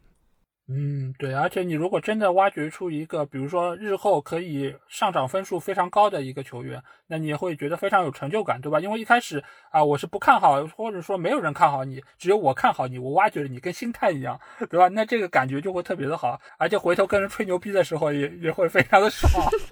[0.67, 8.81] 嗯，对，而且你如果真的挖掘出一个，比如说日后可以上涨分数非常高的一个球员，那你也会觉得非常有成就感，对吧？
[8.81, 14.89] 因为一开始啊，我是不看好，或者说没有人看好你，只有我看好你，我挖掘了你，跟星探一样，对吧？
[14.89, 19.31] 那这个感觉就会特别的好，而且回头跟人吹牛逼的时候也也会非常的爽。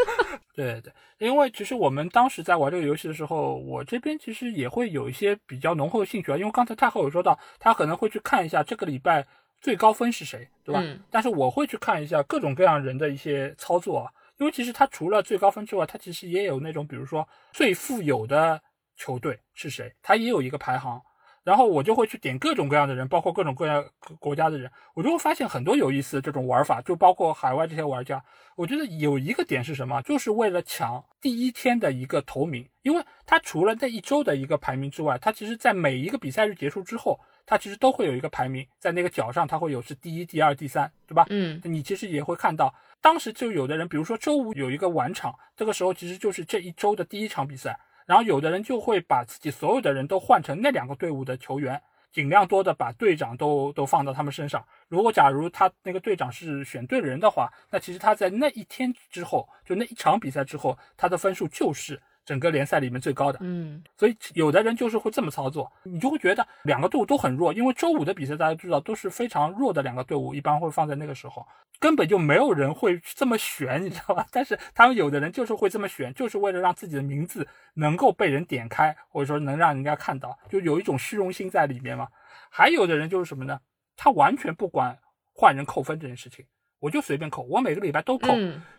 [0.54, 9.26] 对对，因为其实我们当时在玩这个游戏的时候，我这边其实也会有一些比较浓厚的兴趣啊，因为刚才太后有说到，他可能会去看一下这个礼拜。
[9.62, 10.82] 最高分是谁，对吧？
[11.08, 18.60] 但是我会去看一下各种各样人的一些操作啊，因为其实他除了最高分之外，他其实也有那种，比如说最富有的
[18.96, 21.00] 球队是谁，他也有一个排行。
[21.44, 23.84] 然后我就会去点各种各样的人，包括各种各样
[24.18, 28.22] 国家的人，我就会发现很多有意思的这种玩法，就包括海外这些玩家。
[28.54, 37.18] 我觉得有一个点是什么，就是为了抢第一天的一个头名，因为他除了那一周的一个排名之外，他其实在每一个比赛日结束之后。
[37.44, 41.26] 它其实都会有一个排名，在那个角上，它会有是第一、第二、第三，对吧？
[41.28, 54.64] 嗯，你其实也会看到，当时就有的人，比如说周五有一个晚场，这个时候其实就是这一周的第一场比赛，然后有的人就会把自己所有的人都换成那两个队伍的球员，尽量多的把队长都都放到他们身上。
[54.88, 62.00] 如果假如他那个队长是选对人的话，那其实他在那一天之后，就那一场比赛之后，他的分数就是。
[62.24, 71.46] 整个联赛里面最高的，嗯，所以有的人就是会这么操作，你就会觉得两个队伍都很弱，因为周五的比赛大家知道都是非常弱的两个队伍，一般会放在那个时候，
[71.80, 74.26] 根本就没有人会这么选，你知道吧？
[74.30, 82.06] 但是他们有的人就是会这么选，就是为了让自己的名字能够被人点开，或者说能让人家看到，就有一种虚荣心在里面嘛。
[82.50, 83.58] 还有的人就是什么呢？
[83.96, 84.96] 他完全不管
[85.34, 86.44] 换人扣分这件事情，
[86.78, 88.28] 我就随便扣，我每个礼拜都扣，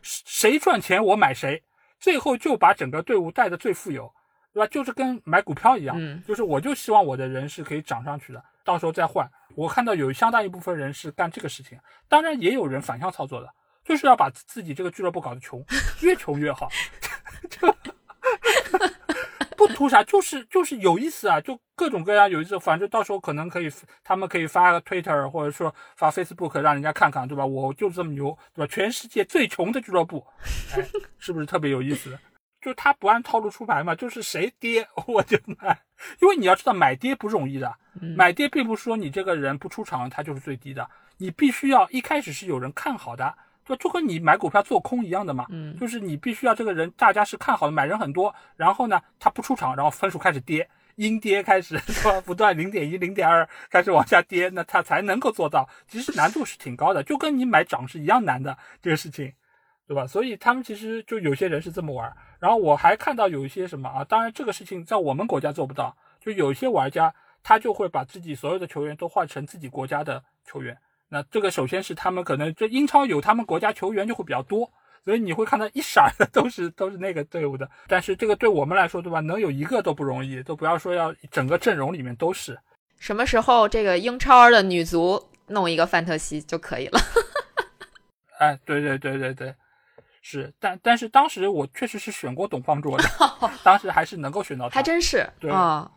[0.01, 1.61] 谁赚钱我买谁。
[2.03, 4.13] 最后就把整个队伍带的最富有，
[4.53, 4.67] 对吧？
[4.67, 9.25] 就是跟买股票一样，就是我就希望我的人是可以涨上去的，到时候再换。
[9.55, 13.49] 我看到有相当一部分人是干这个事情，当然也有人反向操作的，
[13.85, 15.63] 就是要把自己这个俱乐部搞得穷，
[16.01, 16.67] 越穷越好。
[19.63, 22.59] 就不图啥，就是就是有意思啊，就各种各样有意思。
[22.59, 23.71] 反正到时候可能可以，
[24.03, 27.45] 他们可以发个 Twitter 或者说发 Facebook 让人家看看，对吧？
[27.45, 28.71] 我就这么牛，对吧？
[28.71, 30.25] 全世界最穷的俱乐部，
[30.75, 30.85] 哎，
[31.17, 32.17] 是不是特别有意思？
[32.61, 35.79] 就他不按套路出牌嘛，就是谁跌 我就买，
[36.21, 37.75] 因为你要知道买跌不容易的，
[38.15, 43.35] 买跌并不是说你这个人不出场他就是最低的，你必须要一开始是有人看好的。
[43.65, 52.19] 就就跟你买股票做空一样的嘛，嗯，就是你必须要这个人，大家是看好的，买人很多，然后呢，他不出场，然后分数开始跌，阴跌开始是吧？
[52.25, 55.67] 不断零点一、零点二开始往下跌，那他才能够做到。
[55.87, 59.33] 其实难度是挺高的，就跟你买涨是一样难的这个事情，
[59.87, 60.05] 对吧？
[60.05, 62.13] 所以他们其实就有些人是这么玩。
[62.39, 70.77] 然后我还看到有一些什么啊，当然这个事情在我们国家做不到，就有一些玩家他就会把自己所有的球员都换成自己国家的球员。
[71.13, 74.67] 那这个首先是他们可能这英超有他们国家球员就会比较多，
[75.05, 77.69] 所以你会看到一闪的都是都是那个队伍的。
[77.87, 79.19] 但是这个对我们来说，对吧？
[79.19, 82.59] 能有一个都不容易，都不要说要整个阵容里面都是。
[82.97, 86.99] 什么时候这个英超的女足弄一个范特西就可以了？
[88.39, 89.55] 哎，对对对对对，
[90.23, 90.51] 是。
[90.59, 93.03] 但但是当时我确实是选过董方卓的，
[93.63, 95.91] 当时还是能够选到他，还真是对啊。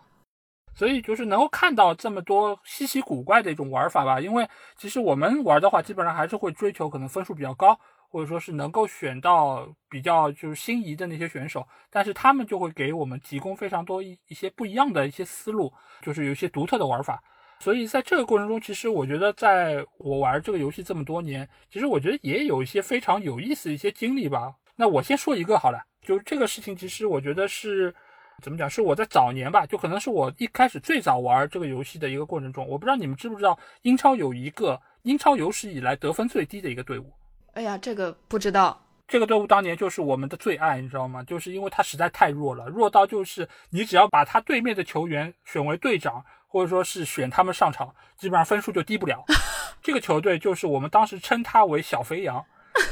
[0.76, 17.22] 所以就是能够看到这么多稀奇古怪的一种玩法吧，因为其实我们玩的话，基本上还是会追求可能分数比较高，或者说是能够选到比较就是心仪的那些选手，但是他们就会给我们提供非常多一一些不一样的一些思路，就是有一些独特的玩法。
[17.58, 24.52] 所以在这个过程中，其实我觉得在我玩这个游戏这么多年，其实我觉得也有一些非常有意思的一些经历吧。
[24.76, 27.94] 那我先说一个好了，就这个事情，其实我觉得是。
[28.42, 28.68] 怎么讲？
[28.68, 37.12] 是我在早年吧，就可能是我一开始最早玩这个游戏的一个过程中，我不知道你们知不知道，英超有一个英超有史以来得分最低的一个队伍。
[37.54, 38.82] 哎呀，这个不知道。
[39.08, 41.22] 这个队伍当年就是我们的最爱，你知道吗？
[41.22, 49.24] 就是因为他实在太弱了，弱到就是你只要把他对面的球员选为队长，或者说是选他们上场，基本上分数就低不了。
[49.80, 52.44] 这个球队就是我们当时称他为小肥羊，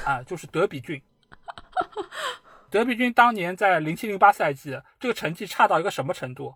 [0.05, 1.03] 啊，就是德比郡。
[2.75, 6.53] 德比郡当年在零七零八赛季，这个成绩差到一个什么程度？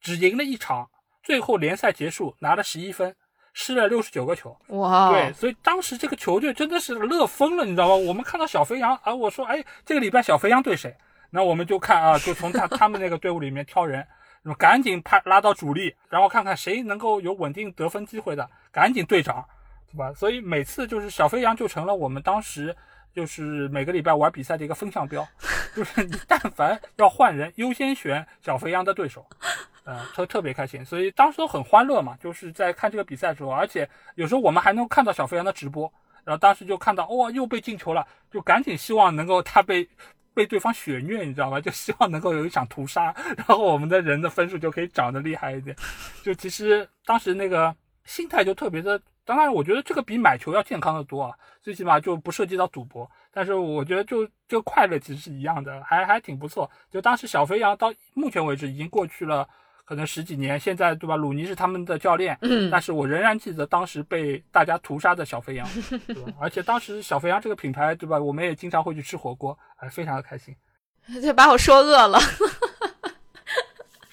[0.00, 0.90] 只赢了一场，
[1.22, 3.14] 最后联赛结束拿了十一分，
[3.52, 4.58] 失了六十九个球。
[4.70, 5.12] 哇！
[5.12, 7.94] 对，所以当时这个球队真的是乐疯了，你知道吗？
[7.94, 10.92] 我们看到小肥羊啊，我说，哎，这个礼拜小肥羊对谁？
[11.30, 14.04] 那我们就看啊，就从他他们那个队伍里面挑人，
[14.58, 19.46] 赶紧派拉到主力，然后看看谁能够有稳定得分机会的，赶紧队长，
[19.92, 20.12] 对吧？
[20.14, 22.76] 所以每次就是小肥羊就成了我们当时
[23.14, 25.26] 就是每个礼拜玩比赛的一个风向标，
[25.74, 29.26] 就是你但凡要换人，优先选小肥羊的对手，
[29.84, 35.92] 呃，特特别开心，所以当时都很欢乐嘛，就是在看这个比赛的时候，而且有时候我们还能看到小肥羊的直播，
[36.24, 39.88] 然后当时就看到哇又被进球了，就赶紧希望能够他被。
[40.32, 41.60] 被对方血虐，你知道吗？
[41.60, 45.76] 就希望能够有一场屠杀，然后我们的人的分数就可以涨得厉害一点。
[46.22, 48.98] 就其实当时那个心态就特别的，
[49.30, 53.08] 当然我觉得这个比买球要健康的多啊，最起码就不涉及到赌博。
[53.30, 56.68] 但是我觉得就这个快乐其实是一样的，还还挺不错。
[56.90, 59.48] 就当时小肥羊到目前为止已经过去了。
[59.84, 61.16] 可能十几年，现在对吧？
[61.16, 65.66] 鲁尼是他们的教练，嗯，但是我仍然记得当时被大家屠杀的小肥羊，
[66.06, 66.32] 对吧？
[66.40, 68.16] 而且当时小肥羊这个品牌，对吧？
[68.16, 70.54] 我们也经常会去吃火锅，哎，非常的开心。
[71.20, 72.20] 就把我说饿了。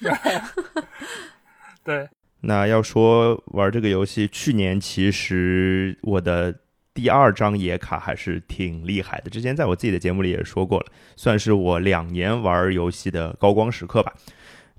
[1.84, 2.08] 对。
[2.40, 6.54] 那要说玩这个游戏，去年其实我的
[6.94, 9.30] 第二张野卡还是挺厉害的。
[9.30, 14.14] 之前在我自己的节目里也说过了，算是我两年玩游戏的高光时刻吧。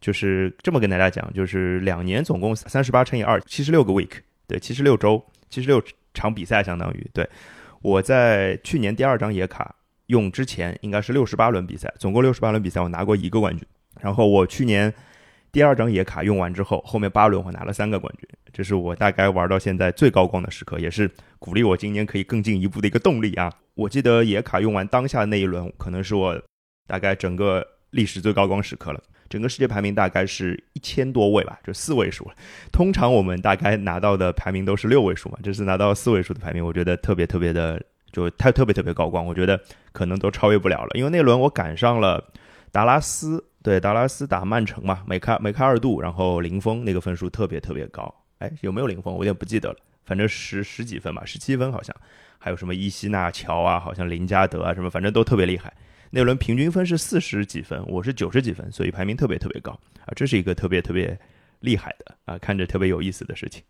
[0.01, 4.11] 就是这么跟大家讲，就是两年总共三十八乘以二，七十六个 week，
[4.47, 7.29] 对，七十六周，七十六场比赛，相当于对。
[7.81, 13.67] 我在去年第二张野卡用之前，应该是六十八轮比赛，总共六十八轮比赛，我拿过一个冠军。
[13.99, 14.93] 然后我去年
[15.51, 21.09] 第二张野卡用完之后，后面八轮我拿了三个冠军，这是我大概玩到现在最高光的时刻，也是
[21.39, 23.51] 鼓励我今年可以更进一步的一个动力啊。
[23.73, 26.39] 我记得野卡用完当下那一轮，可能是我
[26.87, 29.01] 大概整个历史最高光时刻了。
[29.29, 32.31] 整个世界排名大概是一千多位吧，就四位数了。
[32.71, 37.79] 通常我们大概拿到的排名都是六位数嘛，这次拿到四位数的排名，我觉得特别特别的，
[38.11, 39.23] 就太特别特别高光。
[39.23, 39.59] 我觉得
[39.91, 42.23] 可能都超越不了了，因为那轮我赶上了
[42.71, 48.13] 达拉斯，对达拉斯打曼城嘛，梅开梅开二度，然后零封那个分数特别特别高。
[48.37, 49.13] 哎，有没有零封？
[49.13, 51.95] 我有点不记得了，反正十十几分吧，十七分好像。
[52.37, 55.73] 还有什么伊西纳乔啊，好像林加德啊，什么反正都特别厉害。
[56.09, 59.71] 那轮平均分是四十几分，我是九十几分，所以排名特别特别高
[60.05, 60.09] 啊！
[60.15, 61.19] 这是一个特别特别
[61.59, 63.61] 厉害的啊，看着特别有意思的事情。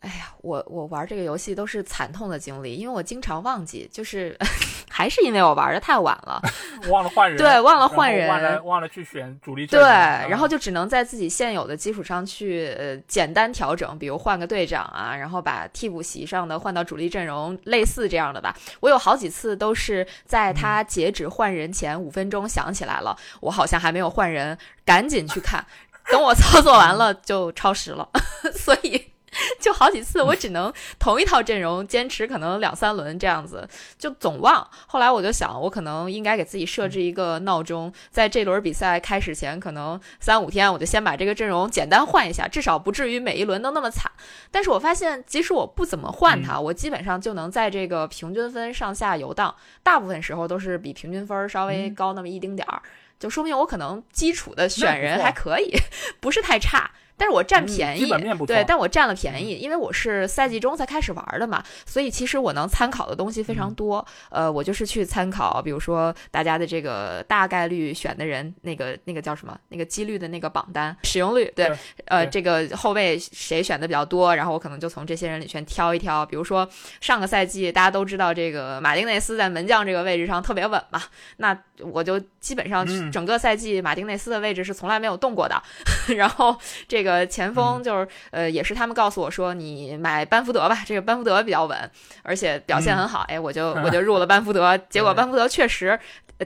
[0.00, 4.36] 哎呀，我我玩这个游戏都是惨痛的经历，因为我经常忘记，就是
[4.88, 6.40] 还是因为我玩的太晚了，
[6.90, 9.88] 忘了换人，对，忘了换人，忘了忘了去选主力阵，对，
[10.28, 18.54] 然后就只能在自己现有的基础上去呃简单调整，比如换个队长啊，然后把替补席上的换到主力阵容，类似这样的吧。
[18.80, 25.66] 我有好几次都是在他截止换人前五分钟想起来了，我好像还没有换人，赶紧去看，
[26.12, 28.08] 等我操作完了就超时了，
[28.54, 29.15] 所以。
[29.60, 33.68] 就好几次，我只能同一套阵容坚持可能两三轮这样子，
[33.98, 34.66] 就总忘。
[34.86, 44.10] 后来我就想，我可能应该给自己设置一个闹钟，在这轮比赛开始前，可能三五天，我就先把这个阵容简单换一下，至少不至于每一轮都那么惨。
[44.50, 52.80] 但是我发现，即使我不怎么换它，我基本上就能在这个平均分上下游荡，大部分时候都是比平均分稍微高那么一丁点儿，
[53.18, 55.74] 就说明我可能基础的选人还可以，
[56.20, 56.90] 不是太差。
[57.16, 58.06] 但是我占便宜，
[58.46, 64.06] 对，但我占了便宜，因为我是赛季中才开始玩的嘛，所以其实我能参考的东西非常多。
[64.28, 71.72] 呃，我就是去参考，比如说大家的这个大概率选的人，那个那个叫什么，那个几率的那个榜单使用率，对，
[72.04, 76.26] 呃，这个后卫谁选的比较多，然后我可能就从这些人里选挑一挑。
[76.26, 76.68] 比如说
[77.00, 81.02] 上个赛季大家都知道这个马丁内斯在门将这个位置上特别稳嘛，
[81.38, 85.62] 那我就基本上整个赛季马丁内斯的位置是从来没有动过的，
[86.14, 86.54] 然后
[86.86, 87.05] 这。
[87.05, 91.90] 个前锋就是呃，也是他们告诉我说，你买班福德吧，这个班福德比较稳，
[92.22, 93.24] 而且表现很好。
[93.28, 95.98] 哎，我就我就入了班福德，结果班福德确实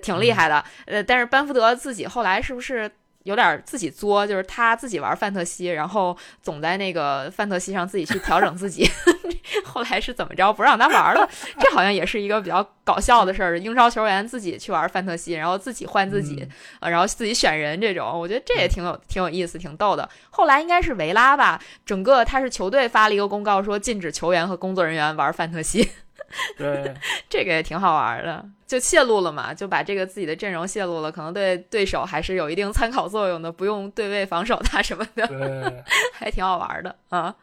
[0.03, 0.65] 挺厉害的。
[0.87, 2.91] 呃，但是班福德自己后来是不是？
[3.25, 8.89] 有点自己作，就是他自己玩范特西，然后总在那个范特西上自己去调整自己。
[9.65, 11.29] 后来是怎么着不让他玩了？
[11.59, 13.59] 这好像也是一个比较搞笑的事儿。
[13.59, 16.47] 英超球员自己去玩范特西，然后自己换自己，
[16.81, 20.09] 然后自己选人，这种我觉得这也挺有挺有意思，挺逗的。
[20.31, 25.91] 后来应该是维拉吧，整个他是球队发了一个公告说禁止球员和工作人员玩范特西。
[26.57, 26.95] 对，
[27.29, 37.35] 这个也挺好玩的，就泄露了嘛，就把这个自己的阵容泄露了，可能对对手还是有一定参考作用的，不用对位防守他什么的， 还挺好玩的啊。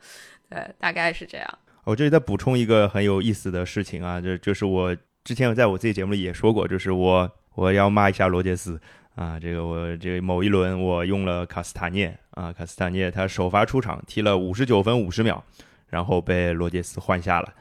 [0.50, 1.60] 对，大概是这样。
[1.84, 8.80] 我这里再补充一个很有意思的事情啊，就就是我之前在我自己节目里也说过，就是我我要骂一下罗杰斯
[9.16, 15.44] 啊，这个我这某一轮我用了卡斯塔涅啊，卡斯塔涅他首发出场踢了五十九分五十秒。
[15.90, 17.54] 然后被罗杰斯换下了，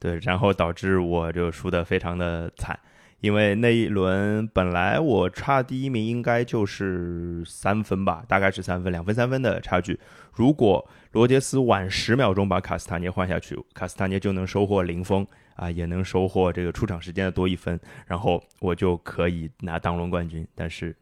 [0.00, 2.76] 对，然后导致我就输得非常的惨。
[3.20, 10.00] 因为那一轮本来我差第一名应该就是三分吧，大概是三分，两分三分的差距。
[10.32, 20.48] 如果罗杰斯晚十秒钟把卡斯塔涅换下去，卡斯塔涅就能收获零封啊，也能收获这个出场时间的多一分，然后我就可以拿当轮冠军。
[20.54, 20.96] 但是，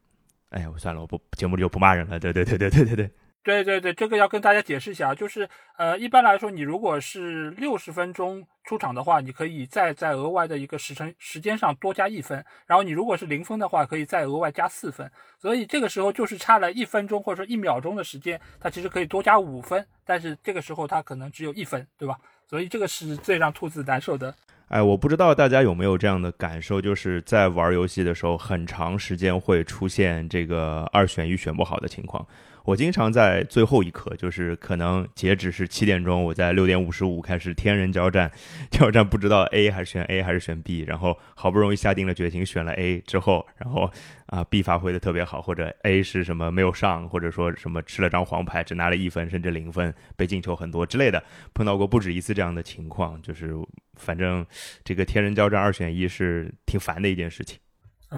[0.49, 2.19] 哎呀，我算了，我不节目里就不骂人了。
[2.19, 3.11] 对对对对对对对。
[3.49, 22.19] 对对对，这个要跟大家解释一下，就是呃，一般来说，你如果是六十分钟出场的话，你可以再在额外的一个时辰时间上多加一分，然后你如果是零分的话，可以再额外加四分，所以这个时候就是差了一分钟或者说一秒钟的时间，它其实可以多加五分，但是这个时候它可能只有一分，对吧？
[22.47, 24.35] 所以这个是最让兔子难受的。
[24.69, 32.27] 哎，我不知道大家有没有这样的感受，就是在玩游戏的时候，很长时间会出现这个二选一选不好的情况。
[32.69, 38.31] 我经常在最后一刻，就是可能截止是七点钟，我在六点五十五开始天人交战，
[38.71, 43.91] 交战不知道 A 还是选 A 还是选 B，然后好不容易下定了决心选了 A 之后，然后
[44.27, 53.55] 啊 B 发挥的特别好，或者 A 是什么没有上，或者说什么吃了张黄牌只拿了一分甚至零分，被进球很多之类的，碰到过不止一次这样的情况，就是
[53.95, 54.45] 反正
[54.85, 57.59] 这个天人交战二选一是挺烦的一件事情，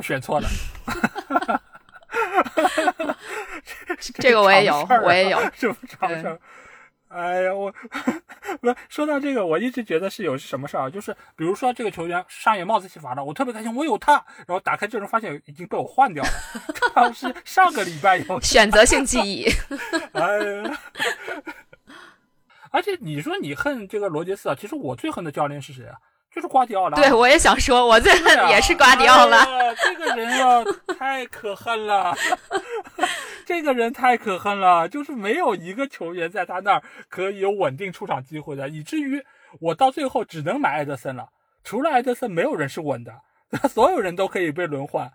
[0.03, 0.48] 选错了。
[4.14, 6.38] 这个我也有，我也有， 是不长事儿？
[7.09, 7.72] 哎呀，我
[8.62, 14.12] 不说到这个，我一直觉得是有什么事儿，就是比如说这个球员上演帽子戏法了，我特别开心，我有他，
[14.46, 16.30] 然后打开阵容发现已经被我换掉了，
[16.94, 19.48] 他是上个礼拜有选择性记忆。
[20.12, 20.78] 哎呀，
[22.70, 25.96] 而且你说你恨这个罗杰斯啊，其实我最恨的教练是谁啊？
[26.32, 29.44] 就是瓜迪奥拉，对我也想说，我最恨也是瓜迪奥拉。
[29.74, 30.64] 这个人啊，
[30.96, 32.16] 太可恨了，
[33.51, 39.20] 这个人太可恨了，就是没有一个球员在他那儿可以有稳定出场机会的，以至于
[39.59, 41.30] 我到最后只能买艾德森了。
[41.64, 43.12] 除了艾德森，没有人是稳的，
[43.68, 45.11] 所有人都可以被轮换。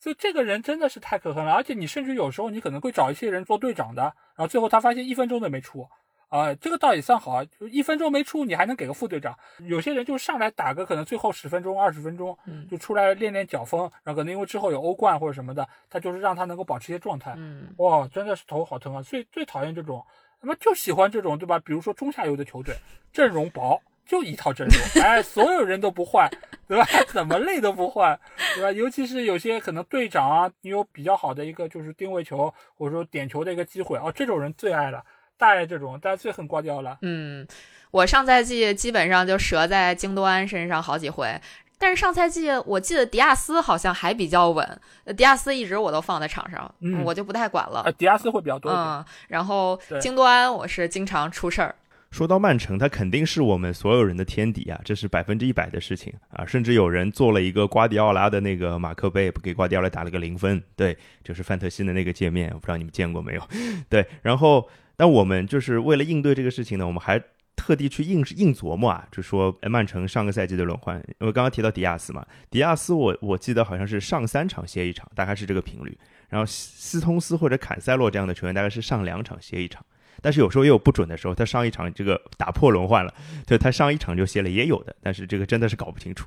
[0.00, 5.88] 所以这个人真的是太可恨了，而且你甚至有时候你可能会找一些人做队长的，然后最后他发现一分钟都没出。
[6.36, 9.36] 啊，这个倒也算好啊，就一分钟没出，你还能给个副队长。
[9.60, 12.36] 有些人就上来打个可能最后十分钟、二十分钟，
[12.70, 17.34] 就出来练练脚风，然后可能因为之后有欧冠或者什么的，他就是让他能够保持一些状态。
[17.36, 19.02] 嗯哇，真的是头好疼啊！
[19.02, 20.04] 最最讨厌这种，
[20.40, 21.58] 他妈就喜欢这种，对吧？
[21.58, 22.74] 比如说中下游的球队，
[23.12, 26.30] 阵容薄，就一套阵容，哎，所有人都不换，
[26.68, 26.86] 对吧？
[27.12, 28.18] 怎么累都不换，
[28.54, 28.72] 对吧？
[28.72, 35.04] 尤其是有些可能队长啊，你有比较好的一个就是定位球或者说点球的一个机会，哦，这种人最爱了。
[35.38, 36.96] 大概这种，大家最恨瓜迪奥拉。
[37.02, 37.46] 嗯，
[37.90, 41.38] 我上赛季基本上就折在京多安身上好几回，
[41.78, 44.80] 但是上赛季我记得迪亚斯好像还比较稳，
[45.16, 46.74] 迪亚斯一直我都放在场上，
[47.04, 47.92] 我就不太管了。
[47.98, 51.74] 迪亚斯会比较多嗯，然后京多安我是经常出事儿。
[52.10, 60.62] 说到曼城，他肯定是我们所有人的天敌啊，这是百分之一百的事情啊，甚至有人做了一个瓜迪奥拉的那个马克杯，给瓜迪奥拉打了个零分。
[60.76, 63.42] 对，就是范特西的那个界面，我不知道你们见过没有？
[63.90, 64.66] 对，然后。
[64.96, 67.22] 但我们就是为了应对这个事情呢，我们还
[67.54, 75.96] 特地去硬硬琢磨啊，就说曼城上个赛季的轮换，因为刚刚提到迪亚斯嘛，迪亚斯我我记得好像是上三场歇一场，大概是这个频率。
[76.28, 79.84] 然后斯通斯或者坎塞洛这样的球员大概是上两场歇一场，
[80.20, 83.14] 但是有时候也有不准的时候，他上一场这个打破轮换了，
[83.46, 86.26] 就他上一场就歇了也有的，但是这个真的是搞不清楚。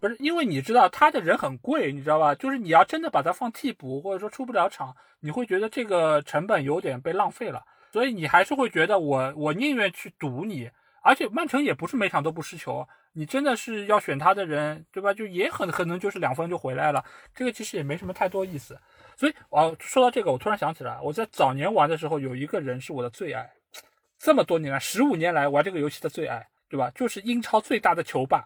[0.00, 2.34] 不是因为你知道他的人很贵，你知道吧？
[2.34, 10.70] 就是你要真的把他放替补，或者说出不了场，你会觉得这个成本有点被浪费了，所以你还是会觉得我我宁愿去赌你。
[11.02, 15.14] 而且曼城也不是每场都不失球，你真的是要选他的人，对吧？
[15.14, 17.02] 就也很可能就是两分就回来了，
[17.34, 18.78] 这个其实也没什么太多意思。
[19.16, 23.50] 所以哦，说到这个，我突然想起来，我在早年玩的时候有一个人是我的最爱，
[24.18, 26.90] 这么多年来，十五年来玩这个游戏的最爱，对吧？
[26.94, 28.44] 就是英超最大的球霸。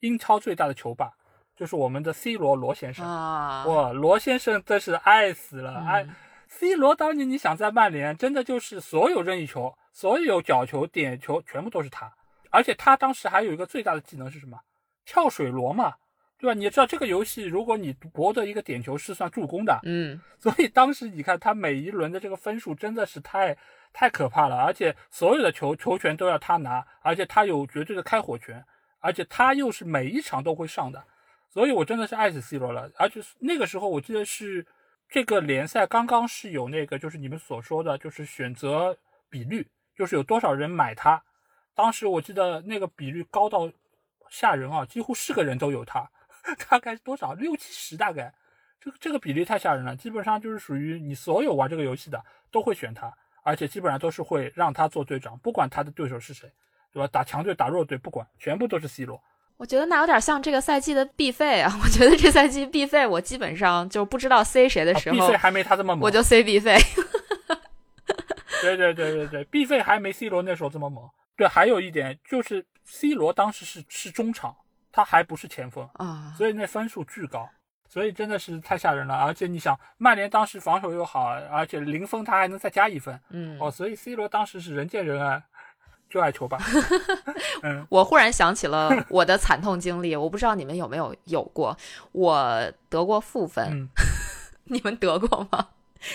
[0.00, 1.12] 英超最大的球霸
[1.56, 3.64] 就是我们的 C 罗罗先生啊！
[3.66, 5.74] 哇，罗先生真是爱死了！
[5.86, 6.06] 爱
[6.48, 12.10] C 罗当年你想在曼联，真的就是所有任意球、所有角球、点球全部都是他。
[12.50, 14.58] 而且他当时还有一个最大的技能是什么？
[15.04, 15.94] 跳水罗嘛，
[16.38, 16.54] 对吧？
[16.54, 20.18] 你知道这个游戏，如果你博得一个点球是算助攻的，嗯。
[20.40, 23.54] 所以当时你看他每一轮的这个分数真的是太
[23.92, 28.64] 太可怕了，而且所有的球球权都要他拿，而且他有绝对的开火权。
[29.00, 31.02] 而且他又是每一场都会上的，
[31.48, 32.90] 所以我真的是爱死 C 罗了。
[32.96, 34.66] 而且那个时候我记得是
[35.08, 38.96] 这个联赛刚刚是有那个，就是你们所说的，就是选择
[39.28, 41.22] 比率，就是有多少人买他。
[41.74, 43.72] 当时我记得那个比率高到
[44.28, 46.10] 吓人啊，几乎是个人都有他，
[46.68, 48.32] 大概多少六七十，大概
[48.80, 49.96] 这个这个比例太吓人了。
[49.96, 53.12] 基本上就是属于你所有玩这个游戏的都会选他。
[53.42, 56.52] 而且基本上都是会让他做队长，不管他的对手是谁，
[56.92, 57.06] 对吧？
[57.06, 59.20] 打强队打弱队不管，全部都是 C 罗。
[59.56, 61.70] 我觉得那有点像这个赛季的 B 费啊！
[61.84, 66.78] 我觉得这赛季 B 费我基本上就不知道 C 谁的时候，B 费还没他这么猛，我就 C B 费。
[68.62, 71.08] 对对对对对，B 费还没 C 罗那时候这么猛。
[71.36, 74.54] 对，还有一点就是 C 罗当时是是中场，
[74.90, 77.48] 他还不是前锋啊，所以那分数巨高，
[77.88, 79.14] 所以真的是太吓人了。
[79.14, 85.42] 而且你想，曼联当时防守又好，而且零封他还能再加一分，嗯，哦，所以 C 罗当时是人见人爱。
[86.10, 86.58] 就爱球吧。
[87.62, 91.76] 嗯，我忽然想起了我的惨痛经历，我不知道你们有没有有过。
[92.12, 93.88] 我得过负分，
[94.64, 95.68] 你们得过吗？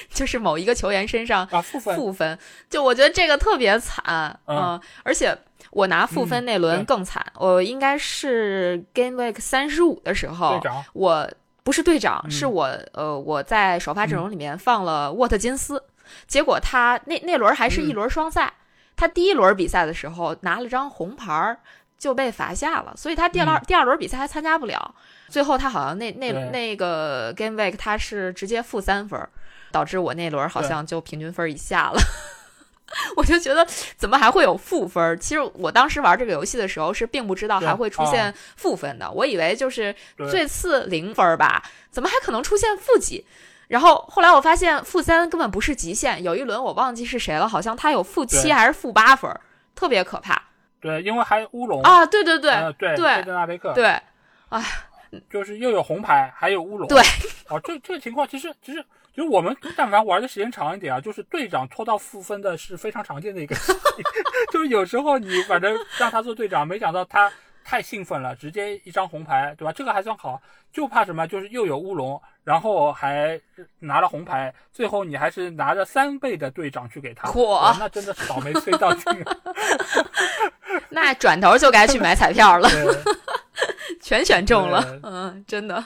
[0.10, 2.38] 就是某一个球员身上啊负分，负分。
[2.70, 5.38] 就我觉得这个特别惨，嗯，而且
[5.70, 7.24] 我拿负分那轮更惨。
[7.36, 10.60] 我应该是 Game Week 三十五的时候，
[10.94, 11.30] 我
[11.64, 15.82] 不是队长，是我呃我在首发阵容里面放了沃特金斯，
[16.28, 18.52] 结果他那那轮还是一轮双赛。
[18.96, 21.58] 他第一轮比赛的时候拿了张红牌，
[21.98, 24.96] 就被罚下了，所以他第二第二轮比赛还参加不了。
[25.30, 29.20] 最后他好像那那那个 game week 他是直接负三分，
[29.72, 32.00] 导致我那轮好像就平均分以下了。
[33.18, 33.66] 我就觉得
[33.98, 35.20] 怎么还会有负分？
[35.20, 39.94] 其实我当时玩这个游戏的时候是并不知道还会出现负分的，我以为就是
[40.30, 43.26] 最次零分吧，怎么还可能出现负几？
[43.76, 49.30] 然后后来我发现负三根本不是极限，有一轮我忘记是谁了，好像他有负七还是负八分，
[49.76, 50.42] 特别可怕。
[50.80, 53.88] 对，因为还有乌龙啊，对对对对对，贝纳雷克，对，
[54.48, 54.64] 哎，
[55.30, 56.88] 就是又有红牌，还有乌龙。
[56.88, 57.02] 对，
[57.50, 58.82] 哦，这这个情况其实其实
[59.14, 63.54] 就是我们但凡玩的时间长一点啊，就是队长拖到负分的是非常常见的一个，
[64.54, 67.30] 就是有时候你反正让他做队长，没想到他。
[67.66, 69.74] 太兴奋了，直接一张红牌，对吧？
[69.74, 70.40] 这个还算好，
[70.72, 71.28] 就怕什么？
[71.28, 73.42] 就是又有乌龙，然后还
[73.80, 77.28] 拿了红牌，最后你还是拿着三倍的队长去给他，
[77.80, 79.04] 那真的是倒霉催到尽。
[80.90, 82.70] 那转头就该去买彩票了，
[84.00, 85.84] 全选中了，嗯，真的。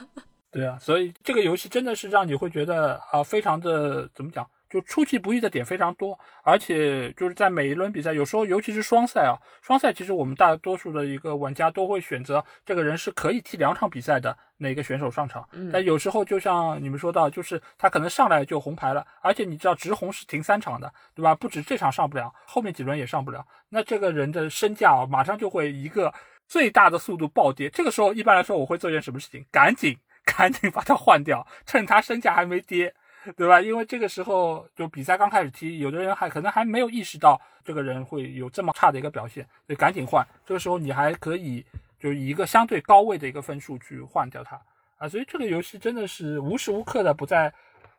[0.52, 4.46] 对啊，所以这个游戏真的是让你会觉得啊，非常的怎么讲？
[4.70, 15.48] 就出其不意的点非常多，而且就是在每一轮比赛，有时候尤其是双赛啊，双赛其实我们大多数的一个玩家都会选择这个人是可以踢两场比赛的哪个选手上场。
[15.74, 21.34] 但有时候就像你们说到，就是他可能上来就红牌了，而且你知道直红是停三场的，对吧？
[21.34, 26.14] 不止这场上不了，后面几轮也上不了，那这个人的身价啊，马上就会一个
[26.48, 27.70] 最大的速度暴跌。
[27.70, 29.44] 这个时候一般来说我会做一件什么事情？
[29.52, 32.94] 赶紧 赶紧把他换掉，趁他身价还没跌。
[33.36, 33.62] 对吧？
[33.62, 40.26] 因为这个时候就比赛刚开始踢，有的人还可能还没有意识到这个人会有这么差的一个表现，所以赶紧换。
[40.46, 41.66] 这个时候你还可以
[42.00, 44.60] 就以一个相对高位的一个分数去换掉他
[44.98, 45.08] 啊。
[45.08, 47.54] 所以这个游戏真的是无时无刻的不在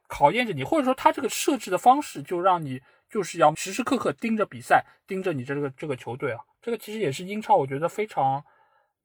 [0.08, 6.40] 考验着你，或者说它这个设置的方式就让你就是要时时刻刻盯着比赛，盯着你这个这个球队啊。
[6.62, 8.42] 这个其实也是英超，我觉得非常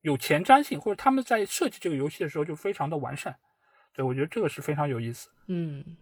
[0.02, 3.36] 有前瞻性，或者他们在设计这个游戏的时候就非常的完善。
[3.94, 5.30] 对，我觉得这个是非常有意思。
[5.48, 5.98] 嗯。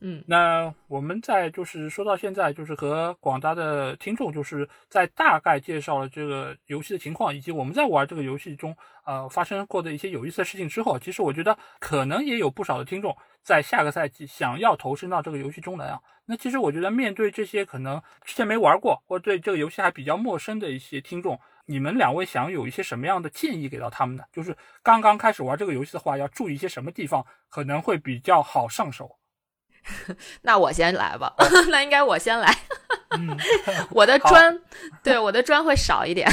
[0.00, 8.76] 嗯，那我们在就是说到现在，就是和广大的听众，就是在大概介绍了这个游戏的情况，以及我们在玩这个游戏中
[9.06, 15.98] 呃发生过的一些有意思的事情之后，其实我觉得可能也有不少的听众在下个赛季想要投身到这个游戏中来啊。
[16.26, 24.24] 那其实我觉得面对这些可能之前没玩过或者对这个游戏还比较陌生的一些听众，你们两位想有一些什么样的建议给到他们呢？
[24.30, 29.16] 就是刚刚开始玩这个游戏的话，要注意一些什么地方可能会比较好上手？
[30.42, 31.32] 那我先来吧，
[31.70, 32.56] 那应该我先来。
[33.90, 34.60] 我的砖，
[35.02, 36.28] 对我的砖会少一点。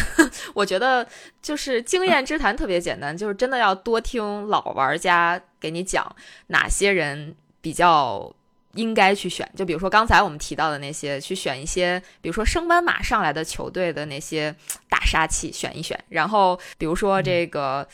[0.53, 1.07] 我觉得
[1.41, 6.15] 就是经验之谈特别简单，就是真的要多听老玩家给你讲
[6.47, 8.33] 哪些人比较
[8.73, 9.49] 应该去选。
[9.55, 14.53] 就比如说刚才我们提到的那些，去选一些，比如说升班马上来的球队的那些
[14.89, 15.97] 大杀器，选一选。
[16.09, 17.87] 然后比如说这个。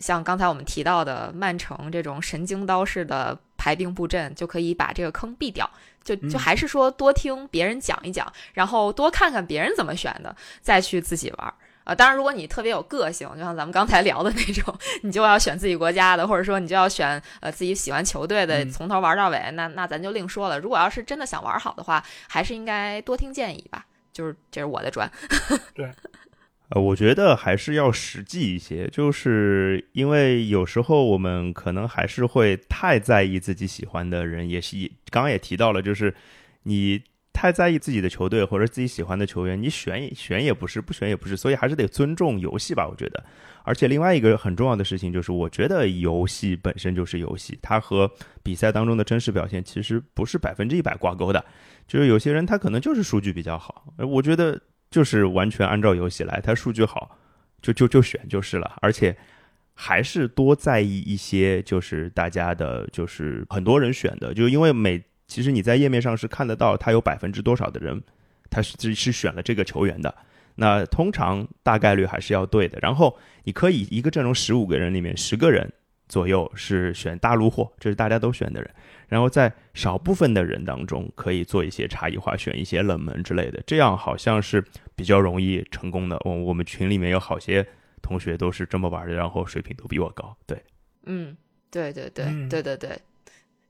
[0.00, 5.70] 像刚才我们提到的曼城这种神经刀式的排兵布阵，就可以把这个坑避掉。
[6.02, 11.54] 就就还是说多听别人讲一讲，然后多看看别人怎么选的，再去自己玩。
[11.84, 20.58] 啊，当然，如果你特别有个性，就像咱们刚才聊的那种，你就要选自己国家的，或者说你就要选呃自己喜欢球队的，从头玩到尾，那那咱就另说了。
[20.58, 23.84] 如果要是真的想玩好的话，还是应该多听建议吧。
[24.12, 25.10] 就是这是我的砖。
[25.74, 25.90] 对。
[26.70, 34.76] 呃，我觉得还是要实际一些，就是因为有时候我们可能还是会太在意自己喜欢的人，也是
[35.10, 36.14] 刚刚也提到了，就是
[36.64, 37.02] 你
[37.32, 43.24] 太在意自己的球队或者自己喜欢的球员，你选选也不是，不选也不是，所以还是得尊重游戏吧，我觉得。
[43.62, 48.10] 而且另外一个很重要的事情就是，我觉得游戏本身就是游戏，它和
[48.42, 51.42] 比赛当中的真实表现其实不是百分之一百挂钩的。
[51.86, 54.60] 就是有些人他可能就是数据比较好，我觉得
[54.90, 57.18] 就是完全按照游戏来，他数据好
[57.60, 58.76] 就就就选就是了。
[58.80, 59.16] 而且
[59.74, 68.02] 还是多在意一些，就是大家的，就是很多人选的，就因为每其实你在页面上是看得到，他有百分之多少的人，
[68.48, 70.14] 他是是选了这个球员的。
[70.56, 72.78] 那通常大概率还是要对的。
[72.82, 75.72] 然后你可以一个阵容十五个人里面十个人
[76.08, 78.70] 左右是选大陆货，这是大家都选的人。
[79.06, 84.62] 然后在少部分的人当中可以做一些差异化，选一些冷门之类的，这样好像是
[84.94, 86.20] 比较容易成功的。
[86.24, 87.66] 我我们群里面有好些
[88.02, 90.36] 同学都是这么玩的，然后水平都比我高。
[90.46, 90.62] 对，
[91.06, 91.36] 嗯，
[91.70, 92.98] 对对对对对对。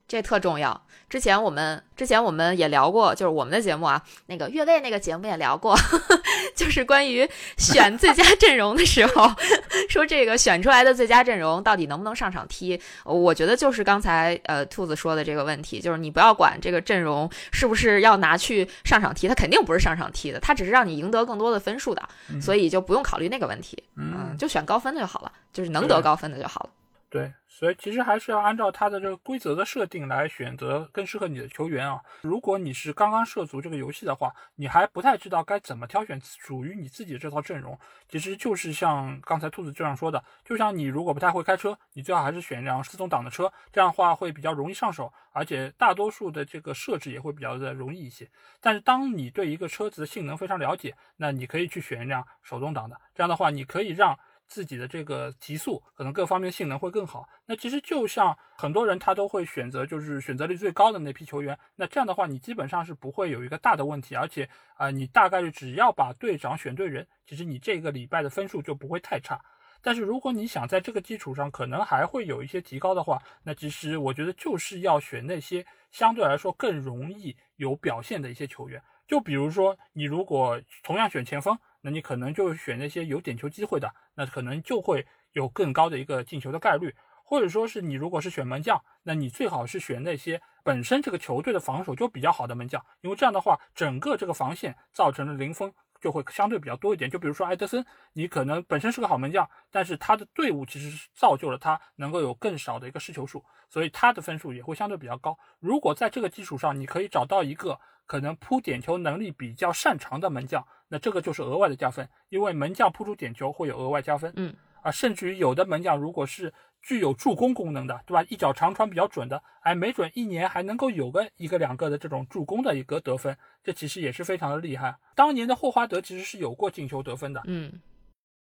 [0.08, 0.86] 这特重要。
[1.10, 5.76] 之前我们之前我们也聊过，就是我们的节目啊，那个越位那个节目也聊过，
[6.58, 9.30] 就是关于选最佳阵容的时候，
[9.88, 12.78] 说这个选出来的最佳阵容到底能不能上场踢？
[13.04, 22.02] 我觉得就是刚才呃兔子说的这个问题，就是你不要管这个阵容是不是要拿去上场踢，他肯定不是上场踢的，他只是让你赢得更多的分数的，
[22.42, 26.70] 所以就不用考虑那个问题，嗯，就选高分的就好了，就是能得高分的就好了。
[27.08, 27.32] 对。
[27.58, 32.00] 所以其实还是要按照它的这个规则的设定来选择更适合你的球员啊。
[32.20, 37.76] 如果你是刚刚涉足这个游戏的话，你还不太知道该怎么挑选属于你自己的这套阵容，
[38.08, 48.30] 其实就是像刚才兔子这样说的，就像你如果不太会开车，你最好还是选一辆自动挡的车，这样的话会比较容易上手，而且大多数的这个设置也会比较的容易一些。
[48.60, 54.16] 但是当你对一个车子的性能非常了解，那你可以去选一辆手动挡的，这样的话你可以让。
[54.48, 57.28] 自己的这个提速可能各方面性能会更好。
[57.46, 61.56] 那其实就像很多人他都会选择就是选择率最高的那批球员。
[61.76, 69.38] 那这样的话，你基本上是不会有一个大的问题，而且啊，你大概率只要把队长选对人，其实你这个礼拜的分数就不会太差。
[69.80, 78.82] 但是如果你想在这个基础上可能还会有一些提高的话，那其实我觉得就是要选那些相对来说更容易有表现的一些球员。
[79.06, 81.56] 就比如说你如果同样选前锋。
[81.80, 97.10] 那你可能就选那些有点球机会的，那可能就会有更高的一个进球的概率，或者说是你如果是选门将，那你最好是选那些本身这个球队的防守就比较好的门将，因为这样的话，整个这个防线造成了零封就会相对比较多一点。
[97.10, 105.38] 就比如说埃德森，你可能本身是个好门将，但是他的队伍其实是造就了他能够有更少的一个失球数，所以他的分数也会相对比较高。
[105.60, 107.78] 如果在这个基础上，你可以找到一个。
[108.08, 114.32] 可能扑点球能力比较擅长的门将，那这个就是额外的加分，因为门将扑出点球会有额外加分。
[114.36, 118.24] 嗯，啊，甚至于有的门将如果是具有助攻功能的，对吧？
[118.28, 124.96] 一脚长传比较准的，哎，没准一年还能够有个一个两个的这种助攻的一个得分，这其实也是非常的厉害。
[125.14, 127.80] 当年的霍华德其实是有过进球得分的，嗯，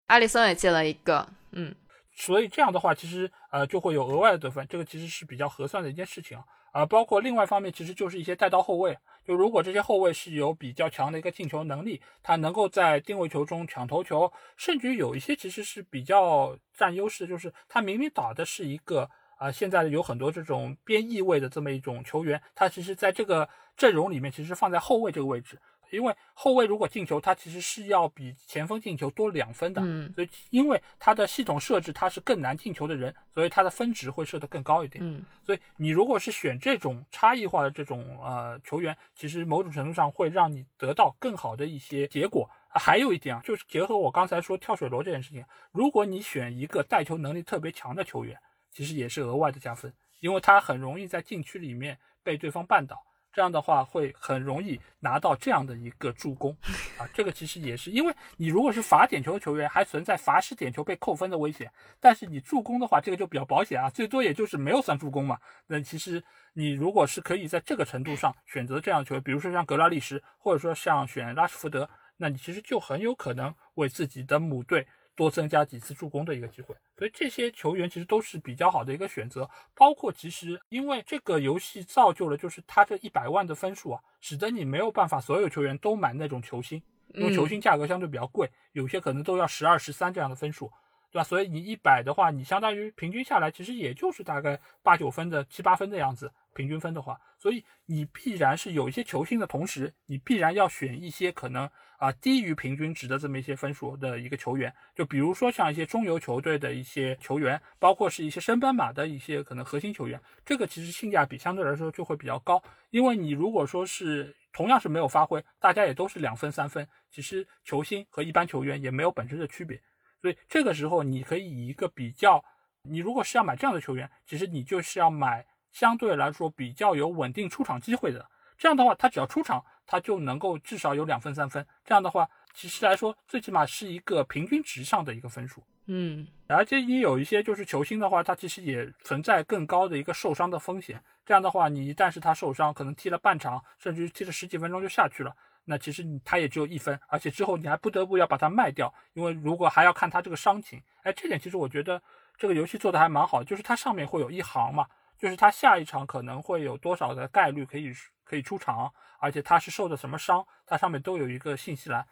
[0.07, 1.73] 阿里森也进了一个，嗯，
[2.15, 6.43] 所以这样的话，其实呃就会有额外的得分，这个其实是比较合算的一件事情啊。
[6.73, 8.97] 啊，包括另外一方面，其实就是一些带刀后卫。
[9.23, 19.07] 就如果这些后卫是有比较强的一个进球能力，他能够在定位球中抢头球，甚至于有一些其实是比较占优势，就是他明明打的是一个
[19.37, 23.47] 啊，现在有很多这种边翼位的这么一种球员，他其实在这个
[23.77, 25.59] 阵容里面其实放在后卫这个位置。
[25.95, 42.49] 因为后卫如果进球，他其实是要比前锋进球多两分的，嗯，所以因为他的系统设置他是更难进球的人，所以他的分值会设得更高一点，嗯，所以你如果是选这种差异化的这种呃球员，其实某种程度上会让你得到更好的一些结果。
[42.75, 48.35] 还有一点啊，就是结合我刚才说跳水罗这件事情，如果你选一个带球能力特别强的球员，
[48.71, 52.99] 其实也是额外的加分，因为他很容易在禁区里面被对方绊倒。
[53.33, 56.55] 这样的话会很容易拿到这样的一个助攻，
[56.99, 65.39] 啊，这个其实也是因为你如果是罚点球球员，还存在罚失点球被扣分的危险，但是你助攻的话，这个就比较保险啊，最多也就是没有算助攻嘛。
[65.65, 66.23] 那其实
[66.53, 74.87] 你如果是可以在这个程度上选择这样的球员，比如说像格拉利什，或者说像选拉什福德，那你其实就很有可能为自己的母队。
[75.15, 79.49] 多增加几次助攻的一个机会，所以这些球员其实都是比较好的一个选择。
[79.75, 86.81] 包括其实因为这个游戏造就了，就是他这一百万的分数啊，使得你没有办法所有球员都买那种球星，
[87.13, 90.71] 因为球星价格相对比较贵，有些可能都要十二、十三这样的分数，
[91.11, 91.23] 对吧？
[91.23, 96.31] 所以你一百的话，你相当于平均下来，其实也就是大概八九分的、七八分的样子。
[96.53, 116.87] 平均分的话，所以你必然是有一些球星的同时，你必然要选一些可能啊低于平均值的这么一些分数的一个球员，就比如说像一些中游球队的一些球员，包括是一些升班马的一些可能核心球员，这个其实性价比相对来说就会比较高，因为你如果说是同样是没有发挥，大家也都是两分三分。
[117.09, 119.79] 其实球星和一般球员也没有本质的区别，
[120.21, 122.43] 所以这个时候你可以以一个比较，
[122.83, 128.25] 你如果是要买这样的球员，其实你就是要买相对来说比较有稳定出场机会的。
[128.57, 131.65] 这样的话，他只要出场，他就能够至少有两分三分。
[131.83, 135.61] 这样的话，其实来说最起码是一个平均值上的一个分数。
[135.87, 141.03] 嗯，而且你有一些就是球星的话，他其实也存在更高的一个受伤的风险。
[141.25, 152.01] 这样的话，你一旦是他受伤，可能踢了半场，甚至踢了十几分钟就下去了，那其实你他也只有一分，而且之后你还不得不要把它卖掉，因为如果还要看他这个伤情，哎，这点其实我觉得
[152.37, 154.85] 这个游戏做的还蛮好，就是它上面会有一行嘛，
[155.23, 157.93] 就是他下一场可能会有多少的概率可以
[158.25, 162.05] 可以出场，而且他是受的什么伤，它上面都有一个信息栏。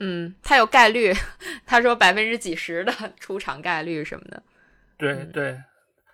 [0.00, 1.10] 嗯，他有概率，
[1.64, 4.42] 他说百分之几十的 出场概率什么的。
[4.98, 5.52] 对对，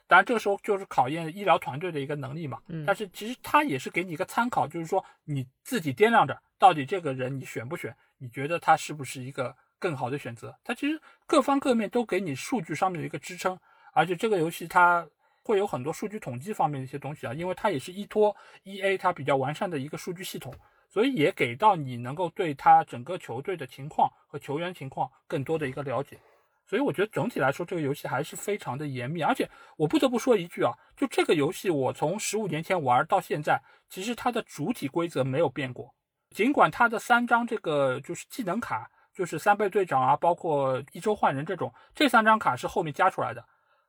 [0.06, 2.60] 当然这个时候就是考验医疗团队的一个能力嘛。
[2.68, 7.92] 嗯，但是其实他也是给你一个参考，就是说你自己掂量着，到底这个人你选不选？
[8.18, 10.56] 你觉得他是不是一个更好的选择？
[10.62, 13.58] 他其实各方各面都给你数据上面的一个支撑，
[13.92, 15.04] 而且这个游戏它
[15.44, 18.34] 会有很多数据统计方面的一些东西啊，因为它也是依托
[18.64, 20.52] E A 它比较完善的一个数据系统。
[20.86, 26.16] 所以也给到你能够对它整个球队的情况和球员情况更多的一个了解，
[26.64, 35.92] 所以我觉得整体来说这个游戏还是非常的严密，而且我不得不说一句啊，就这个游戏我从十五年前玩到现在，其实它的主体规则没有变过，
[36.30, 43.44] 尽管它的三张这个就是技能卡，就是三倍队长啊，包括一周换人这种，这三张卡是后面加出来的，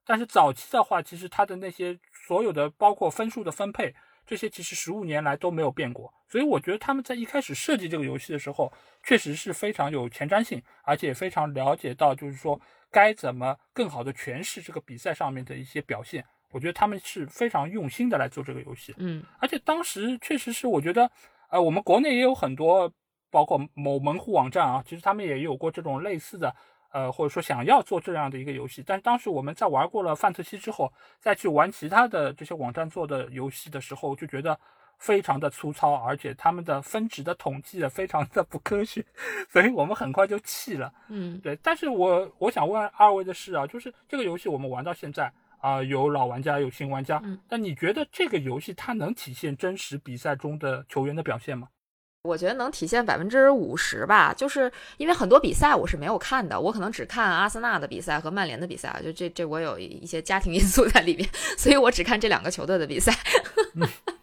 [0.06, 1.98] 但是早期的话，其实它的那些
[2.28, 3.96] 所有的包括分数的分配。
[4.28, 16.26] 这些其实十五年来都没有变过，所以我觉得他们在一开始设计这个游戏的时候，确实是非常有前瞻性，而且非常了解到，就是说该怎么更好的诠释这个比赛上面的一些表现。
[16.50, 21.08] 我觉得他们是非常用心的来做这个游戏，嗯，而且当时确实是，我觉得，
[21.52, 22.92] 呃，我们国内也有很多，
[23.30, 26.56] 包括某门户网站啊，其实他们也有过这种类似的。
[26.96, 30.90] 呃，或者说想要做这样的一个游戏，但是当时我们在玩过了范特西之后，
[31.20, 34.58] 再去玩其他的这些网站做的游戏的时候，就觉得
[34.98, 39.04] 非常的粗糙，而且他们的分值的统计也非常的不科学，
[39.50, 40.90] 所以我们很快就弃了。
[41.10, 41.54] 嗯，对。
[41.62, 45.30] 但是我我想问二位的是啊，就是这个游戏我们玩到现在
[45.60, 51.68] 啊，有老玩家有新玩家，但你觉得这个游戏它能体现真实比赛中的球员的表现吗？
[52.26, 63.14] 我觉得能体现百分之五十吧，就是因为很多比赛我是没有看的，我可能只看阿森纳的比赛和曼联的比赛，就这这我有一些家庭因素在里面， 所以我只看这两个球队的比赛。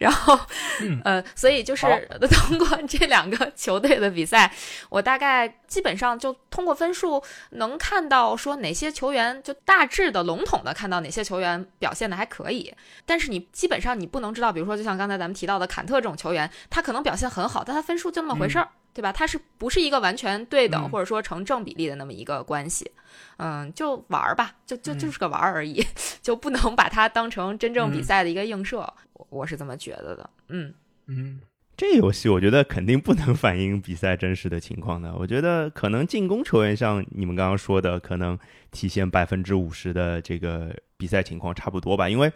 [0.00, 0.38] 然后，
[1.04, 1.86] 呃，所以就是
[2.30, 4.50] 通过这两个球队的比赛，
[4.88, 12.74] 我大概基本上就通过分数能看到说哪些球员就大致的笼统的看到哪些球员表现的还可以。
[13.04, 19.12] 但是你基本上你不能知道，比如说就像刚才咱们提到的坎特这种球员，他可能表现很好，但他分数就那么回事儿，对吧？
[19.12, 22.90] 它是不是一个完全对等或者说成正比例的那么一个关系？
[23.38, 25.84] 嗯，就玩儿吧，就就就是个玩儿而已，
[26.22, 28.86] 就不能把它当成真正比赛的一个映射。
[29.28, 30.72] 我是这么觉得的，嗯
[31.06, 31.40] 嗯，
[31.76, 35.14] 这游戏我觉得肯定不能反映比赛真实的情况的。
[35.16, 38.38] 我觉得可能进攻球员像你们刚刚说的，可能
[38.70, 42.08] 体现百分之五十的这个比赛情况差不多吧。
[42.08, 42.30] 因为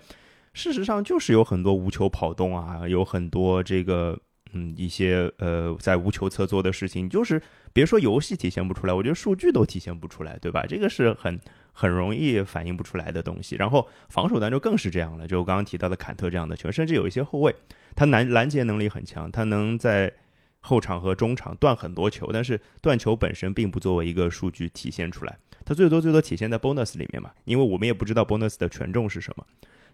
[0.53, 4.19] 事实上就是有很多无球跑动啊，有很多这个
[4.55, 7.43] 嗯一些呃在无球侧做的事情，就是
[7.73, 10.65] 别说游戏体现不出来，我觉得数据都体现不出来，对吧？
[10.67, 11.39] 这个是很。
[11.77, 15.27] 很容易反映不出来的东西，然后防守端就更是这样了。
[15.27, 17.53] 就我刚刚提到的坎特这样的球，甚至有一些后卫，
[17.97, 20.13] 他拦拦截能力很强，他能在
[20.61, 29.45] 后场和中场断很多球，但是断球本身并不作为一个数据体现出来，他最多最多体现在 bonus 里面嘛，因为我们也不知道 bonus 的权重是什么，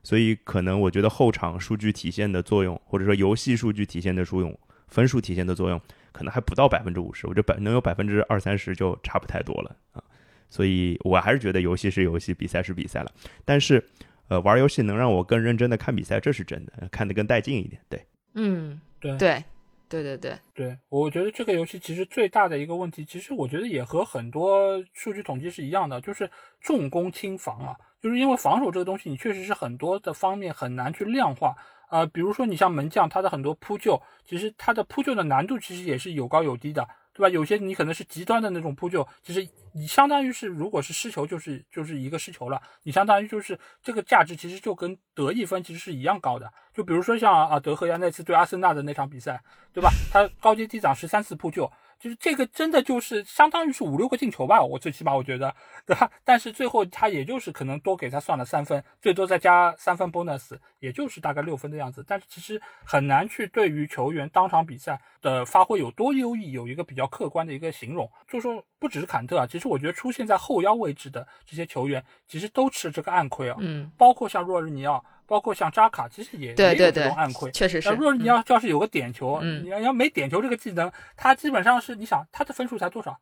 [0.02, 5.80] 所以可能我觉得后场数据体现的作用，或者说游戏数据体现的作用，分数体现的作用，
[6.12, 10.02] 可能还不到百分之五十，我觉得百能有百分之二三十就差不太多了啊。
[10.48, 13.12] 所以我还是觉得游戏是游戏，比赛是比赛了。
[13.44, 13.84] 但是，
[14.26, 17.80] 呃，玩游戏能让我更认真的看比赛，这是真的，看得更带劲一点。
[17.88, 19.44] 对，嗯，对，对，
[19.88, 20.78] 对，对，对，对。
[20.88, 26.28] 我觉得这个游戏其实最大的一个问题，其实我觉得也和很多数据统计是一样的，就是
[26.60, 27.76] 重攻轻防啊。
[28.00, 31.54] 就是因为防守这个东西，你确实是很多的方面很难去量化
[31.88, 32.06] 啊。
[32.06, 36.88] 比如说你像门将，他的很多扑救，其实他的扑救的难度其实也是有高有低的。
[37.12, 37.28] 对吧？
[37.28, 42.62] 有些你可能是极端的那种扑救，其实你相当于是，如果是失球，就是就是一个失球了。
[42.84, 46.50] 你相当于就是这个价值，其实就跟得一分其实是一样高的。
[46.72, 49.42] 就比如说像啊德赫亚那次对阿森纳的那场比赛，
[49.72, 49.90] 对吧？
[50.12, 51.70] 他高阶低挡十三次扑救，
[52.00, 56.10] 就是这个真的就是相当于是五六个进球吧，我最起码我觉得，对吧？
[56.24, 62.02] 但是最后他也就是可能多给他算了三分，最多再加三分 bonus，也就是大概六分的样子。
[62.08, 68.10] 但是其实很难去对于球员当场比赛的发挥有多优异有一个比较客观的一个形容。
[68.26, 73.56] 就说不只是坎特啊，其实我觉得出现在后腰位置的这些球员，其实都吃这个暗亏啊。
[73.60, 75.04] 嗯，包括像若日尼奥。
[75.30, 77.88] 包括像扎卡，其实也也有这种暗亏，确实是。
[77.90, 83.16] 若你要要是有个点球，你要要没点球这个技能，他基本上是你想他的分数才多少，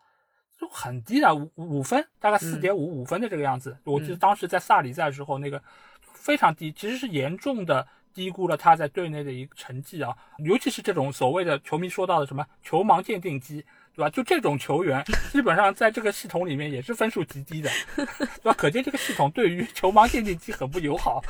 [0.58, 3.76] 就很低的五五分，大概四点五五分的这个样子。
[3.84, 5.62] 我记得当时在萨里在的时候，那个
[6.00, 13.62] 非常低，其实是严重的低估了他在队内的一个成绩啊，尤其是这种所谓的球迷说到的什么球盲鉴定机。
[13.98, 14.10] 对吧？
[14.10, 18.06] 就这种球员，基本上在这个系统里面也是分数极低的，对
[18.44, 18.54] 吧？
[18.56, 21.20] 可见这个系统对于球盲电竞机很不友好。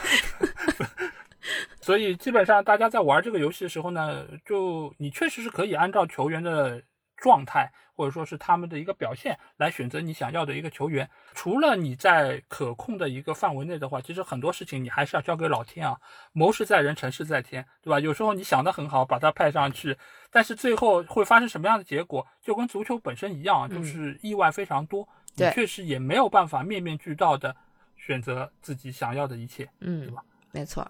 [1.80, 6.82] 所以基本上大家在玩这个游戏的时候呢，就你确实是可以按照球员的
[7.16, 7.72] 状态。
[7.98, 11.10] 或者说是他们的一个表现来选择你想要的一个球员。
[11.34, 15.98] 除了你在可控的一个范围内的话，其实很多事情你还是要交给老天啊。
[16.32, 17.98] 谋事在人，成事在天，对吧？
[17.98, 19.98] 有时候你想的很好，把他派上去，
[20.30, 25.08] 但是最后会发生什么样的结果，就跟足球本身一样，就是意外非常多。
[25.34, 27.54] 你确实也没有办法面面俱到的
[27.96, 30.22] 选择自己想要的一切，嗯，对吧？
[30.52, 30.88] 没错。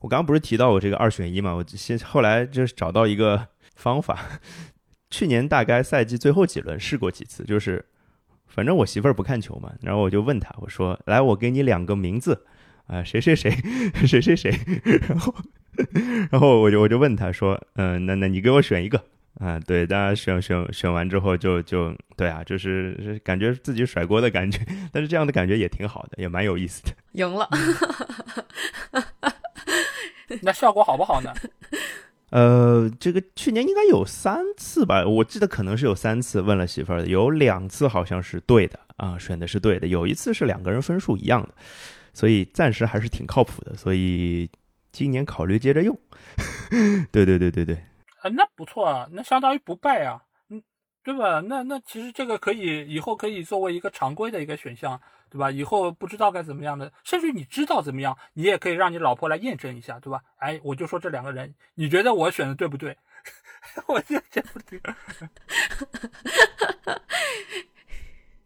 [0.00, 1.54] 我刚刚不是提到我这个二选一嘛？
[1.54, 4.18] 我先后来就是找到一个方法。
[5.10, 7.84] 去年大概赛季最后几轮试过几次，就是
[8.46, 12.44] 反正我媳妇儿不看球嘛，然后我就问她，我说：“来，我给你两个名字，
[12.86, 13.50] 啊，谁谁谁，
[14.06, 14.50] 谁谁谁。”
[15.10, 15.34] 然后，
[16.32, 19.04] 然后我就我就问她说：“嗯，那那你给我选一个
[19.40, 24.58] 啊？”对，大家选选选完之后就就对啊，就是感觉自己甩锅的感觉，
[24.90, 26.90] 但是这样的感觉也挺好的，也蛮有意思的。
[27.12, 27.48] 赢了，
[30.40, 31.32] 那效果好不好呢？
[32.30, 41.50] 呃，这个去年应该有三次吧，我记得可能是有三次问了媳妇儿的，有两次好像是对的啊，选的是对的，有一次是两个人分数一样的，
[42.12, 44.50] 所以暂时还是挺靠谱的，所以
[44.90, 45.96] 今年考虑接着用。
[47.12, 47.76] 对对对对对，
[48.22, 50.20] 啊，那不错啊，那相当于不败啊，
[51.06, 51.40] 对吧？
[51.40, 55.00] 那那其实这个可以以后可以作为一个常规的一个选项。
[55.28, 55.50] 对吧？
[55.50, 60.20] 以后不知道该怎么样的，甚至你知道怎么样，你也可以让你老婆来验证一下，对吧？
[60.38, 62.96] 哎，我就说这两个人，你觉得我选的对不对？
[63.88, 64.80] 我就这不对。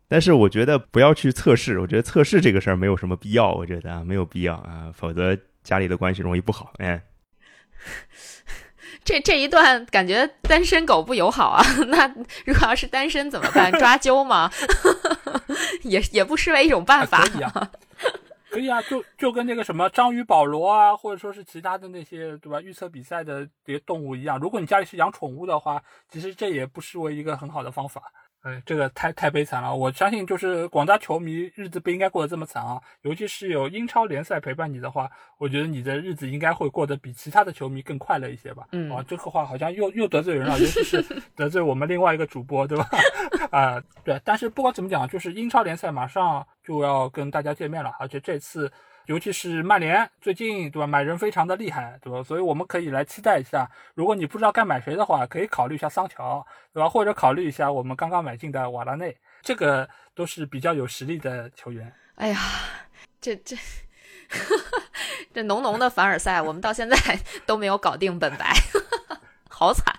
[0.08, 6.72] 但是我觉得不要去测试，我觉得测试这个事儿没有什么必要，我觉得啊，没有必要啊，否则家里的关系容易不好。
[6.78, 7.02] 哎。
[9.10, 11.60] 这这一段感觉单身狗不友好啊！
[11.88, 12.06] 那
[12.46, 13.72] 如果要是单身怎么办？
[13.72, 14.48] 抓阄吗？
[15.82, 17.26] 也也不失为一种办法。
[17.26, 17.70] 可以啊，
[18.50, 22.60] 可以啊，就就跟那个什么章鱼保罗啊，或者说是其他的那些对吧？
[22.60, 28.00] 预测比赛的这些动物一样，如果你家里是养宠物的话，其实这也不失为一个很好的方法。
[28.42, 29.74] 哎，这个太太悲惨了！
[29.74, 32.80] 我相信，就是广大球迷日子不应该过得这么惨啊！
[33.02, 38.66] 尤其是有英超联赛陪伴你的话，我觉得你的日子应该会过得比其他的球迷更快乐一些吧？
[38.72, 41.04] 嗯，啊，这个话好像又又得罪人了，尤其是
[41.36, 42.88] 得罪我们另外一个主播，对吧？
[43.52, 44.18] 啊，对。
[44.24, 48.72] 但是不管怎么讲，就是英超联赛马上就要跟大家见面了，而且这次。
[49.10, 52.22] 尤其是曼联最近对吧，买人非常的厉害，对吧？
[52.22, 53.68] 所以我们可以来期待一下。
[53.94, 56.88] 如果你不知道该买谁的话，可以考虑一下桑乔，对吧？
[56.88, 61.92] 或者考虑一下我们刚刚买进的瓦拉内，这个都是比较有实力的球员。
[62.14, 62.38] 哎呀，
[63.20, 63.56] 这这
[65.34, 66.96] 这浓浓的凡尔赛，我们到现在
[67.44, 68.54] 都没有搞定本白，
[69.50, 69.92] 好惨。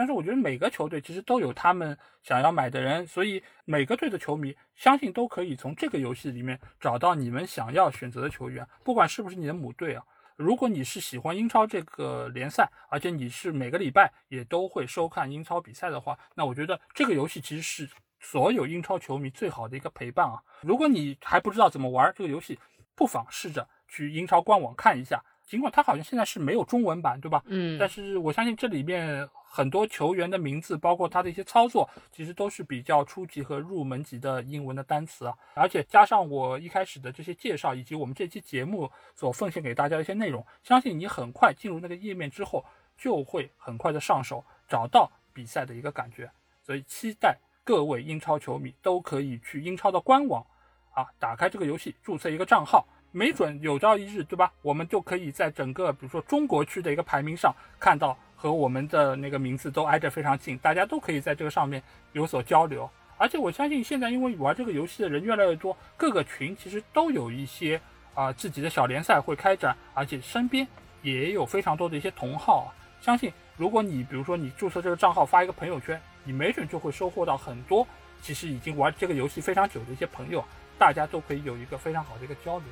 [0.00, 10.02] 但是我觉得每个球队其实都有他们想要买的人，所以每个队的球迷相信都可以从这个游戏里面找到你们想要选择的球员，不管是不是你的母队啊。
[10.36, 17.86] 如果你是喜欢英超这个联赛，而且你是每个礼拜也都会收看英超比赛的话，那我觉得这个游戏其实是
[18.20, 20.42] 所有英超球迷最好的一个陪伴啊。
[20.62, 22.58] 如果你还不知道怎么玩这个游戏，
[22.94, 27.42] 不妨试着去英超官网看一下，尽管它好像现在是没有中文版，对吧？
[27.46, 29.28] 嗯，但是我相信这里面。
[29.52, 35.36] 很多球员的名字，包括他的一些操作，其实都是比较初级和入门级的英文的单词啊。
[35.54, 42.64] 而且加上我一开始的这些介绍，以及我们这期节目所奉献给大家的一些内容，相信你很快进入那个页面之后，
[42.96, 46.30] 就会很快的上手，找到比赛的一个感觉。
[46.62, 50.46] 所以期待各位英超球迷都可以去英超的官网
[50.94, 54.52] 啊，打开这个游戏，注册一个账号，没准有朝一日，对吧？
[54.62, 58.16] 我们就可以在整个比如说中国区的一个排名上看到。
[58.42, 61.82] 和我们的那个名字都挨着非常近，大家都可以在这个上面
[62.14, 62.88] 有所交流。
[63.18, 67.78] 而且我相信现在因为玩这个游戏的人越来越多，各个群其实都有一些
[68.14, 70.66] 啊自己的小联赛会开展，而且身边
[71.02, 72.72] 也有非常多的一些同好。
[73.02, 77.86] 相信如果你比如说你注册这个账号发一个朋友圈，你没准就会收获到很多
[78.22, 80.42] 其实已经玩这个游戏非常久的一些朋友，
[80.78, 82.66] 大家都可以有一个非常好的一个交流。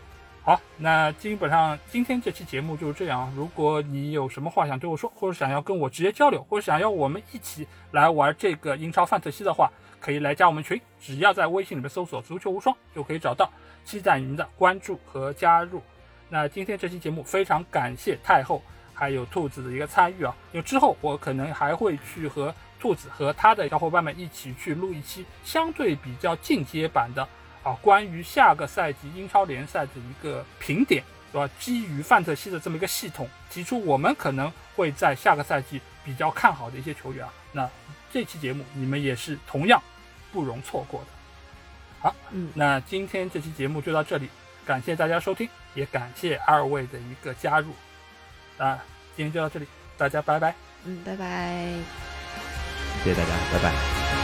[0.48, 3.30] 好，那基本上今天这期节目就是这样。
[3.36, 9.70] 如果你有什么话想对我说，或者想要跟我直接交流，或者想要我们一起来玩这个英超范特西的话，
[10.00, 13.52] 可以来加我们群，只要在微信里面搜索“足球无双”就可以找到。
[13.84, 15.82] 期待您的关注和加入。
[16.30, 18.62] 那今天这期节目非常感谢太后
[18.94, 27.28] 还有兔子的一个参与啊，因为之后我可能还会去和兔子和他的小伙伴们一起去录一期相对比较进阶版的
[27.68, 31.52] 啊，关于下个赛季英超联赛的一个评点，对吧？
[31.60, 37.32] 基于范特西的这么一个系统，提出我们可能会在下个赛季比较看好的一些球员啊。
[37.52, 37.68] 那
[38.10, 39.82] 这期节目你们也是同样
[40.32, 41.06] 不容错过的。
[42.00, 44.30] 好，嗯，那今天这期节目就到这里，
[44.64, 47.74] 感谢大家收听，也感谢二位的一个加入。
[48.56, 48.82] 啊，
[49.14, 49.66] 今天就到这里，
[49.98, 50.54] 大家拜拜。
[50.84, 51.74] 嗯，拜拜。
[53.04, 54.17] 谢谢大家，拜拜。